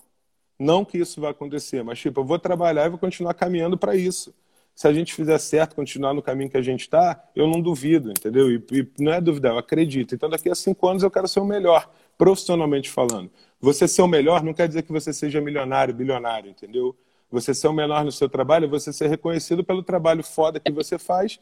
[0.60, 3.95] Não que isso vai acontecer, mas tipo, eu vou trabalhar e vou continuar caminhando para
[3.95, 4.34] isso.
[4.76, 8.12] Se a gente fizer certo, continuar no caminho que a gente está, eu não duvido,
[8.12, 8.49] entendeu?
[8.52, 10.16] E, e não é duvidar, eu acredito.
[10.16, 13.30] Então daqui a cinco anos eu quero ser o melhor, profissionalmente falando.
[13.60, 16.95] Você ser o melhor não quer dizer que você seja milionário, bilionário, entendeu?
[17.32, 20.72] Você ser o melhor no seu trabalho é você ser reconhecido pelo trabalho foda que
[20.72, 21.39] você faz.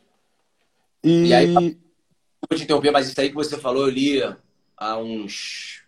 [1.03, 4.21] E, e aí, vou te interromper, mas isso aí que você falou, eu li
[4.77, 5.83] há uns,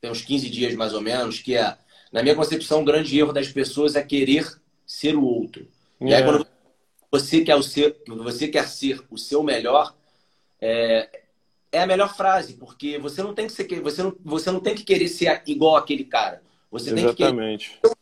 [0.00, 1.76] tem uns 15 dias mais ou menos, que é,
[2.12, 4.46] na minha concepção, o grande erro das pessoas é querer
[4.86, 5.66] ser o outro.
[6.00, 6.24] E aí, é.
[6.24, 6.46] quando
[7.10, 9.94] você quer, o ser, você quer ser o seu melhor,
[10.60, 11.22] é,
[11.72, 14.74] é a melhor frase, porque você não tem que ser, você não, você não tem
[14.74, 16.42] que querer ser igual aquele cara.
[16.70, 17.16] Você Exatamente.
[17.16, 17.95] tem que querer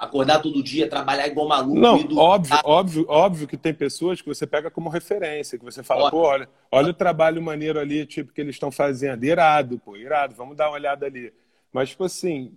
[0.00, 1.78] acordar todo dia, trabalhar igual maluco.
[1.78, 2.18] Não, do...
[2.18, 6.18] óbvio, óbvio, óbvio que tem pessoas que você pega como referência, que você fala, óbvio.
[6.18, 9.22] pô, olha, olha o trabalho maneiro ali, tipo, que eles estão fazendo.
[9.24, 11.30] Irado, pô, irado, vamos dar uma olhada ali.
[11.70, 12.50] Mas, tipo assim,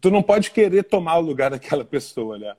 [0.00, 2.56] tu não pode querer tomar o lugar daquela pessoa, né?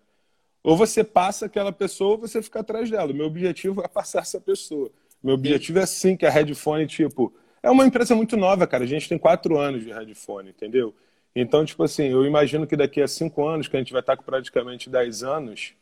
[0.61, 3.11] Ou você passa aquela pessoa ou você fica atrás dela.
[3.11, 4.91] O meu objetivo é passar essa pessoa.
[5.23, 7.33] Meu objetivo é sim que a Headphone, tipo,
[7.63, 8.83] é uma empresa muito nova, cara.
[8.83, 10.93] A gente tem quatro anos de Headphone, entendeu?
[11.35, 14.17] Então, tipo assim, eu imagino que daqui a cinco anos, que a gente vai estar
[14.17, 15.73] com praticamente dez anos,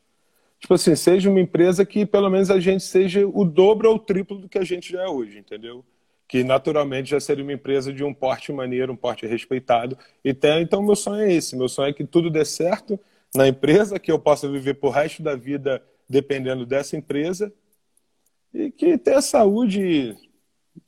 [0.60, 4.00] tipo assim, seja uma empresa que pelo menos a gente seja o dobro ou o
[4.00, 5.84] triplo do que a gente já é hoje, entendeu?
[6.28, 9.98] Que naturalmente já seria uma empresa de um porte maneiro, um porte respeitado.
[10.24, 11.56] Então, meu sonho é esse.
[11.56, 13.00] Meu sonho é que tudo dê certo
[13.34, 17.54] na empresa, que eu possa viver por resto da vida dependendo dessa empresa
[18.54, 20.18] e que tenha saúde.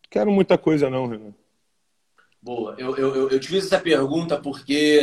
[0.10, 1.34] Quero muita coisa, não, Renan.
[2.42, 2.76] Boa.
[2.78, 5.02] Eu, eu, eu fiz essa pergunta porque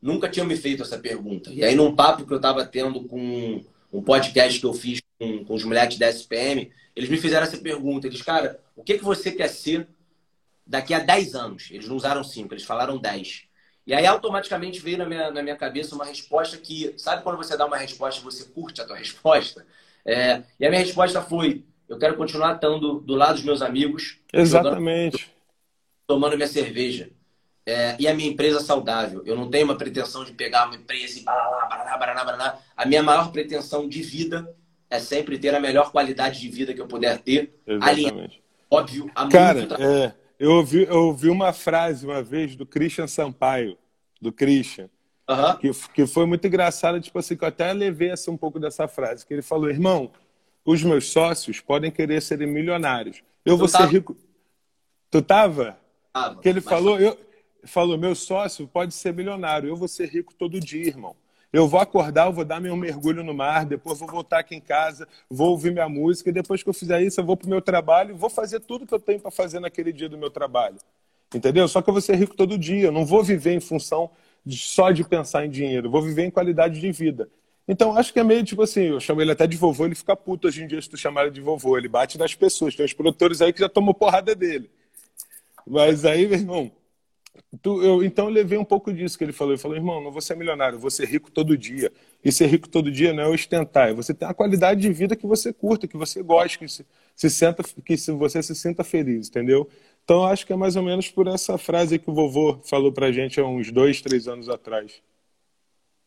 [0.00, 1.50] nunca tinham me feito essa pergunta.
[1.50, 3.62] E aí, num papo que eu estava tendo com
[3.92, 7.58] um podcast que eu fiz com, com os moleques da SPM, eles me fizeram essa
[7.58, 8.06] pergunta.
[8.06, 9.86] Eles, cara, o que, que você quer ser
[10.66, 11.68] daqui a 10 anos?
[11.70, 13.44] Eles não usaram 5, eles falaram 10.
[13.86, 16.94] E aí, automaticamente, veio na minha, na minha cabeça uma resposta que...
[16.96, 19.66] Sabe quando você dá uma resposta e você curte a tua resposta?
[20.04, 24.18] É, e a minha resposta foi eu quero continuar estando do lado dos meus amigos.
[24.32, 25.18] Exatamente.
[25.18, 25.30] Jogando,
[26.12, 27.08] tomando minha cerveja.
[27.64, 29.22] É, e a minha empresa saudável.
[29.24, 31.24] Eu não tenho uma pretensão de pegar uma empresa e.
[32.76, 34.54] A minha maior pretensão de vida
[34.90, 37.54] é sempre ter a melhor qualidade de vida que eu puder ter.
[37.66, 38.42] Exatamente.
[38.70, 43.78] óbvio, a Cara, é, eu, ouvi, eu ouvi uma frase uma vez do Christian Sampaio,
[44.20, 44.90] do Christian,
[45.30, 45.56] uhum.
[45.56, 48.86] que, que foi muito engraçada, tipo assim, que eu até levei assim, um pouco dessa
[48.86, 50.10] frase, que ele falou, irmão,
[50.64, 53.22] os meus sócios podem querer serem milionários.
[53.46, 54.16] Eu tu vou ser rico.
[55.10, 55.78] Tu tava?
[56.12, 56.68] Tava que ele mas...
[56.68, 57.18] falou, eu
[57.64, 61.16] falou, meu sócio pode ser milionário, eu vou ser rico todo dia, irmão.
[61.52, 64.60] Eu vou acordar, eu vou dar meu mergulho no mar, depois vou voltar aqui em
[64.60, 67.60] casa, vou ouvir minha música, e depois que eu fizer isso, eu vou pro meu
[67.60, 70.78] trabalho e vou fazer tudo que eu tenho para fazer naquele dia do meu trabalho.
[71.34, 71.68] Entendeu?
[71.68, 74.10] Só que eu vou ser rico todo dia, eu não vou viver em função
[74.44, 77.28] de, só de pensar em dinheiro, eu vou viver em qualidade de vida.
[77.68, 80.16] Então, acho que é meio tipo assim, eu chamo ele até de vovô, ele fica
[80.16, 81.78] puto hoje em dia se tu chamar ele de vovô.
[81.78, 82.74] Ele bate nas pessoas.
[82.74, 84.68] Tem uns produtores aí que já tomam porrada dele.
[85.66, 86.72] Mas aí, meu irmão,
[87.62, 89.54] tu, eu, então eu levei um pouco disso que ele falou.
[89.54, 91.92] Ele falou, irmão, não vou ser milionário, eu vou ser rico todo dia.
[92.24, 95.16] E ser rico todo dia não é ostentar, é você ter a qualidade de vida
[95.16, 96.86] que você curta, que você gosta, que, se,
[97.16, 99.68] se senta, que se, você se sinta feliz, entendeu?
[100.04, 103.12] Então, acho que é mais ou menos por essa frase que o vovô falou pra
[103.12, 105.02] gente há uns dois, três anos atrás.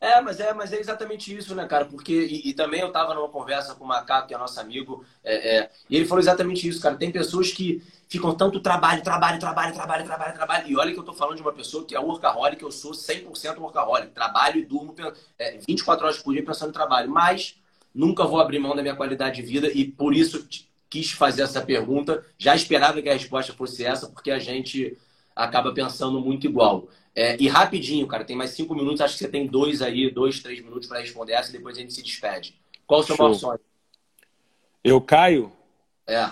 [0.06, 1.86] É, mas é, mas é exatamente isso, né, cara?
[1.86, 5.04] Porque, e, e também eu tava numa conversa com o Macaco, que é nosso amigo,
[5.24, 6.96] é, é, e ele falou exatamente isso, cara.
[6.96, 10.68] Tem pessoas que ficam tanto trabalho, trabalho, trabalho, trabalho, trabalho, trabalho.
[10.68, 13.58] E olha que eu tô falando de uma pessoa que é workaholic, eu sou 100%
[13.58, 14.12] workaholic.
[14.12, 14.94] Trabalho e durmo
[15.40, 17.10] é, 24 horas por dia pensando em trabalho.
[17.10, 17.60] Mas
[17.92, 20.48] nunca vou abrir mão da minha qualidade de vida e por isso
[20.88, 22.24] quis fazer essa pergunta.
[22.38, 24.96] Já esperava que a resposta fosse essa, porque a gente
[25.36, 26.88] acaba pensando muito igual.
[27.16, 30.42] É, e rapidinho, cara, tem mais cinco minutos, acho que você tem dois aí, dois,
[30.42, 32.60] três minutos para responder essa e depois a gente se despede.
[32.86, 33.26] Qual o seu Show.
[33.26, 33.60] maior sonho?
[34.84, 35.52] Eu caio?
[36.06, 36.30] É.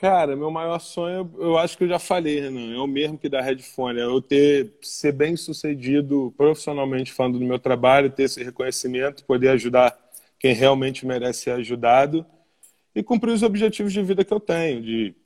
[0.00, 3.28] Cara, meu maior sonho, eu acho que eu já falei, Renan, é o mesmo que
[3.28, 8.42] da Headphone, é eu ter, ser bem sucedido profissionalmente falando do meu trabalho, ter esse
[8.44, 9.98] reconhecimento, poder ajudar
[10.38, 12.24] quem realmente merece ser ajudado
[12.94, 15.16] e cumprir os objetivos de vida que eu tenho, de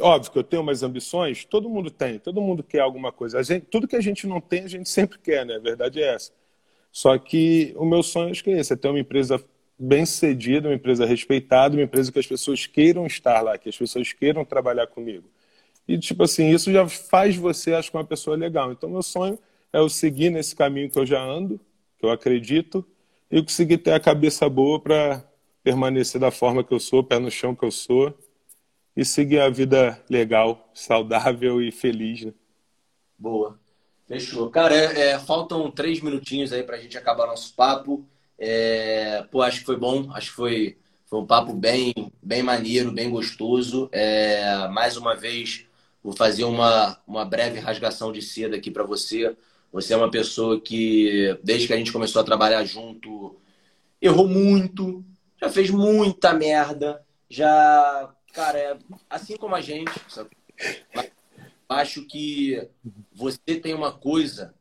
[0.00, 3.42] Óbvio que eu tenho umas ambições, todo mundo tem, todo mundo quer alguma coisa.
[3.42, 5.56] Gente, tudo que a gente não tem, a gente sempre quer, né?
[5.56, 6.32] A verdade é essa.
[6.90, 9.42] Só que o meu sonho acho que é esse, é ter uma empresa
[9.78, 13.76] bem cedida, uma empresa respeitada, uma empresa que as pessoas queiram estar lá, que as
[13.76, 15.28] pessoas queiram trabalhar comigo.
[15.86, 18.72] E, tipo assim, isso já faz você, acho que, uma pessoa legal.
[18.72, 19.38] Então, meu sonho
[19.72, 21.60] é eu seguir nesse caminho que eu já ando,
[21.98, 22.84] que eu acredito,
[23.30, 25.24] e conseguir ter a cabeça boa para
[25.62, 28.16] permanecer da forma que eu sou, pé no chão que eu sou,
[28.96, 32.24] e seguir a vida legal, saudável e feliz.
[32.24, 32.32] Né?
[33.18, 33.58] Boa.
[34.06, 34.50] Fechou.
[34.50, 38.06] Cara, é, é, faltam três minutinhos aí para a gente acabar nosso papo.
[38.38, 41.92] É, pô, acho que foi bom, acho que foi, foi um papo bem,
[42.22, 43.88] bem maneiro, bem gostoso.
[43.92, 45.66] É, mais uma vez,
[46.02, 49.34] vou fazer uma, uma breve rasgação de seda aqui para você.
[49.72, 53.36] Você é uma pessoa que, desde que a gente começou a trabalhar junto,
[54.00, 55.04] errou muito,
[55.40, 58.76] já fez muita merda, já Cara, é,
[59.08, 59.92] assim como a gente,
[61.68, 62.68] acho que
[63.12, 64.52] você tem uma coisa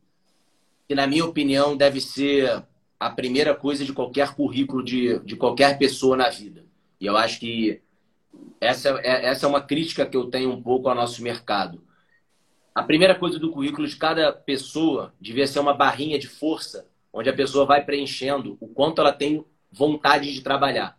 [0.88, 2.64] que, na minha opinião, deve ser
[3.00, 6.64] a primeira coisa de qualquer currículo de, de qualquer pessoa na vida.
[7.02, 7.82] E eu acho que
[8.62, 11.84] essa é, essa é uma crítica que eu tenho um pouco ao nosso mercado.
[12.76, 17.28] A primeira coisa do currículo de cada pessoa devia ser uma barrinha de força, onde
[17.28, 20.96] a pessoa vai preenchendo o quanto ela tem vontade de trabalhar.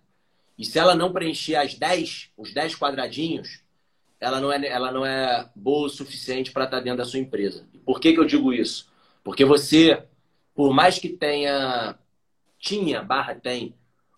[0.59, 3.63] E se ela não preencher as 10, os 10 quadradinhos,
[4.21, 7.19] ela não é, ela não é boa o suficiente para estar tá dentro da sua
[7.19, 7.67] empresa.
[7.85, 8.89] por que, que eu digo isso?
[9.23, 10.03] Porque você,
[10.55, 11.99] por mais que tenha,
[12.59, 13.75] tinha, barra tem,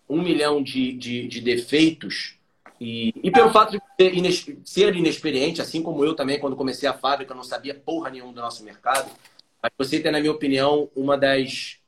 [0.07, 2.37] um milhão de, de, de defeitos,
[2.79, 6.93] e, e pelo fato de ser, ser inexperiente, assim como eu também, quando comecei a
[6.93, 9.09] fábrica, eu não sabia porra nenhuma do nosso mercado,
[9.61, 11.79] mas você tem, na minha opinião, uma das.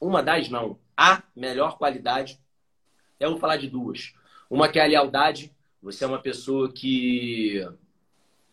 [0.00, 2.38] Uma das, não, a melhor qualidade
[3.20, 4.14] eu vou falar de duas.
[4.50, 5.52] Uma que é a lealdade.
[5.82, 7.66] Você é uma pessoa que,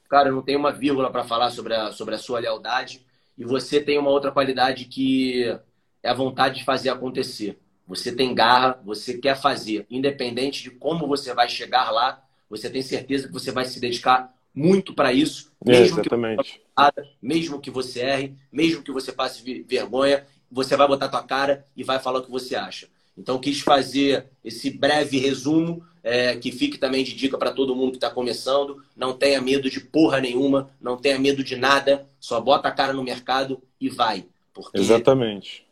[0.09, 3.05] cara, não tem uma vírgula para falar sobre a, sobre a sua lealdade.
[3.37, 5.57] E você tem uma outra qualidade que
[6.01, 7.59] é a vontade de fazer acontecer.
[7.87, 9.85] Você tem garra, você quer fazer.
[9.89, 14.33] Independente de como você vai chegar lá, você tem certeza que você vai se dedicar
[14.53, 15.51] muito para isso.
[15.63, 16.43] Mesmo exatamente.
[16.43, 21.23] Que você, mesmo que você erre, mesmo que você passe vergonha, você vai botar tua
[21.23, 22.87] cara e vai falar o que você acha.
[23.17, 27.91] Então, quis fazer esse breve resumo, é, que fique também de dica para todo mundo
[27.91, 28.83] que está começando.
[28.95, 32.93] Não tenha medo de porra nenhuma, não tenha medo de nada, só bota a cara
[32.93, 34.25] no mercado e vai.
[34.53, 35.65] Porque Exatamente.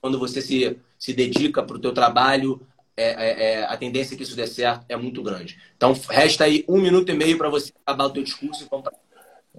[0.00, 2.60] Quando você se, se dedica para o teu trabalho,
[2.96, 5.58] é, é, é, a tendência que isso dê certo é muito grande.
[5.76, 8.94] Então, resta aí um minuto e meio para você acabar o teu discurso e comprar.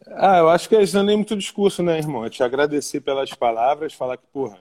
[0.08, 2.26] Ah, eu acho que isso não é nem muito discurso, né, irmão?
[2.26, 4.60] É te agradecer pelas palavras, falar que, porra,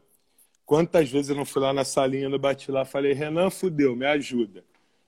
[0.66, 4.06] Quantas vezes eu não fui lá na salinha, eu bati lá, falei, Renan, fudeu, me
[4.06, 4.64] ajuda.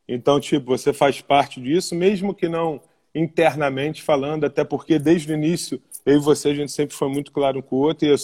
[0.09, 2.81] Então, tipo, você faz parte disso, mesmo que não
[3.15, 7.33] internamente falando, até porque desde o início, eu e você, a gente sempre foi muito
[7.33, 8.17] claro um com o outro, e eu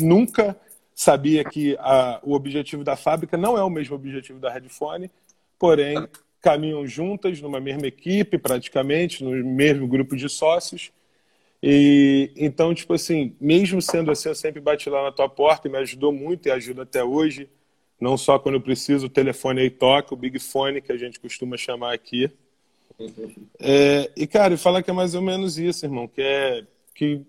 [0.00, 0.56] nunca
[0.94, 5.10] sabia que a, o objetivo da fábrica não é o mesmo objetivo da Redfone,
[5.58, 6.06] porém,
[6.40, 10.90] caminham juntas numa mesma equipe, praticamente, no mesmo grupo de sócios,
[11.62, 15.70] e então, tipo assim, mesmo sendo assim, eu sempre bati lá na tua porta e
[15.70, 17.48] me ajudou muito e ajuda até hoje.
[18.00, 21.20] Não só quando eu preciso, o telefone aí toca, o Big Fone, que a gente
[21.20, 22.30] costuma chamar aqui.
[23.64, 27.24] É, e, cara, falar que é mais ou menos isso, irmão, que é que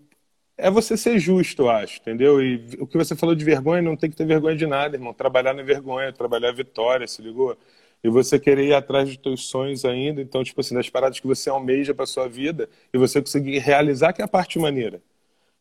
[0.58, 2.42] é você ser justo, eu acho, entendeu?
[2.42, 5.14] E o que você falou de vergonha, não tem que ter vergonha de nada, irmão.
[5.14, 7.58] Trabalhar na vergonha, trabalhar a vitória, se ligou?
[8.04, 11.28] E você querer ir atrás dos teus sonhos ainda, então, tipo assim, das paradas que
[11.28, 15.02] você almeja para sua vida e você conseguir realizar, que é a parte maneira.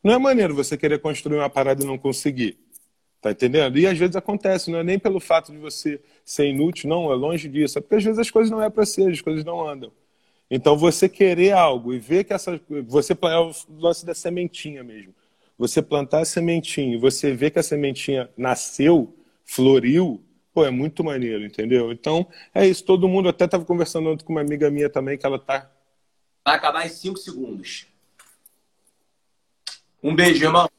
[0.03, 2.57] Não é maneiro você querer construir uma parada e não conseguir.
[3.21, 3.79] Tá entendendo?
[3.79, 7.15] E às vezes acontece, não é nem pelo fato de você ser inútil, não, é
[7.15, 7.77] longe disso.
[7.79, 9.89] É porque às vezes as coisas não é para ser, as coisas não andam.
[10.51, 12.59] Então você querer algo e ver que essa.
[12.85, 15.13] Você é o lance da sementinha mesmo.
[15.57, 19.15] você plantar a sementinha e você ver que a sementinha nasceu,
[19.45, 20.21] floriu,
[20.53, 21.91] pô, é muito maneiro, entendeu?
[21.91, 22.83] Então, é isso.
[22.85, 25.69] Todo mundo, até estava conversando ontem com uma amiga minha também, que ela tá.
[26.45, 27.87] Vai acabar em 5 segundos.
[30.01, 30.69] Um beijo, irmão.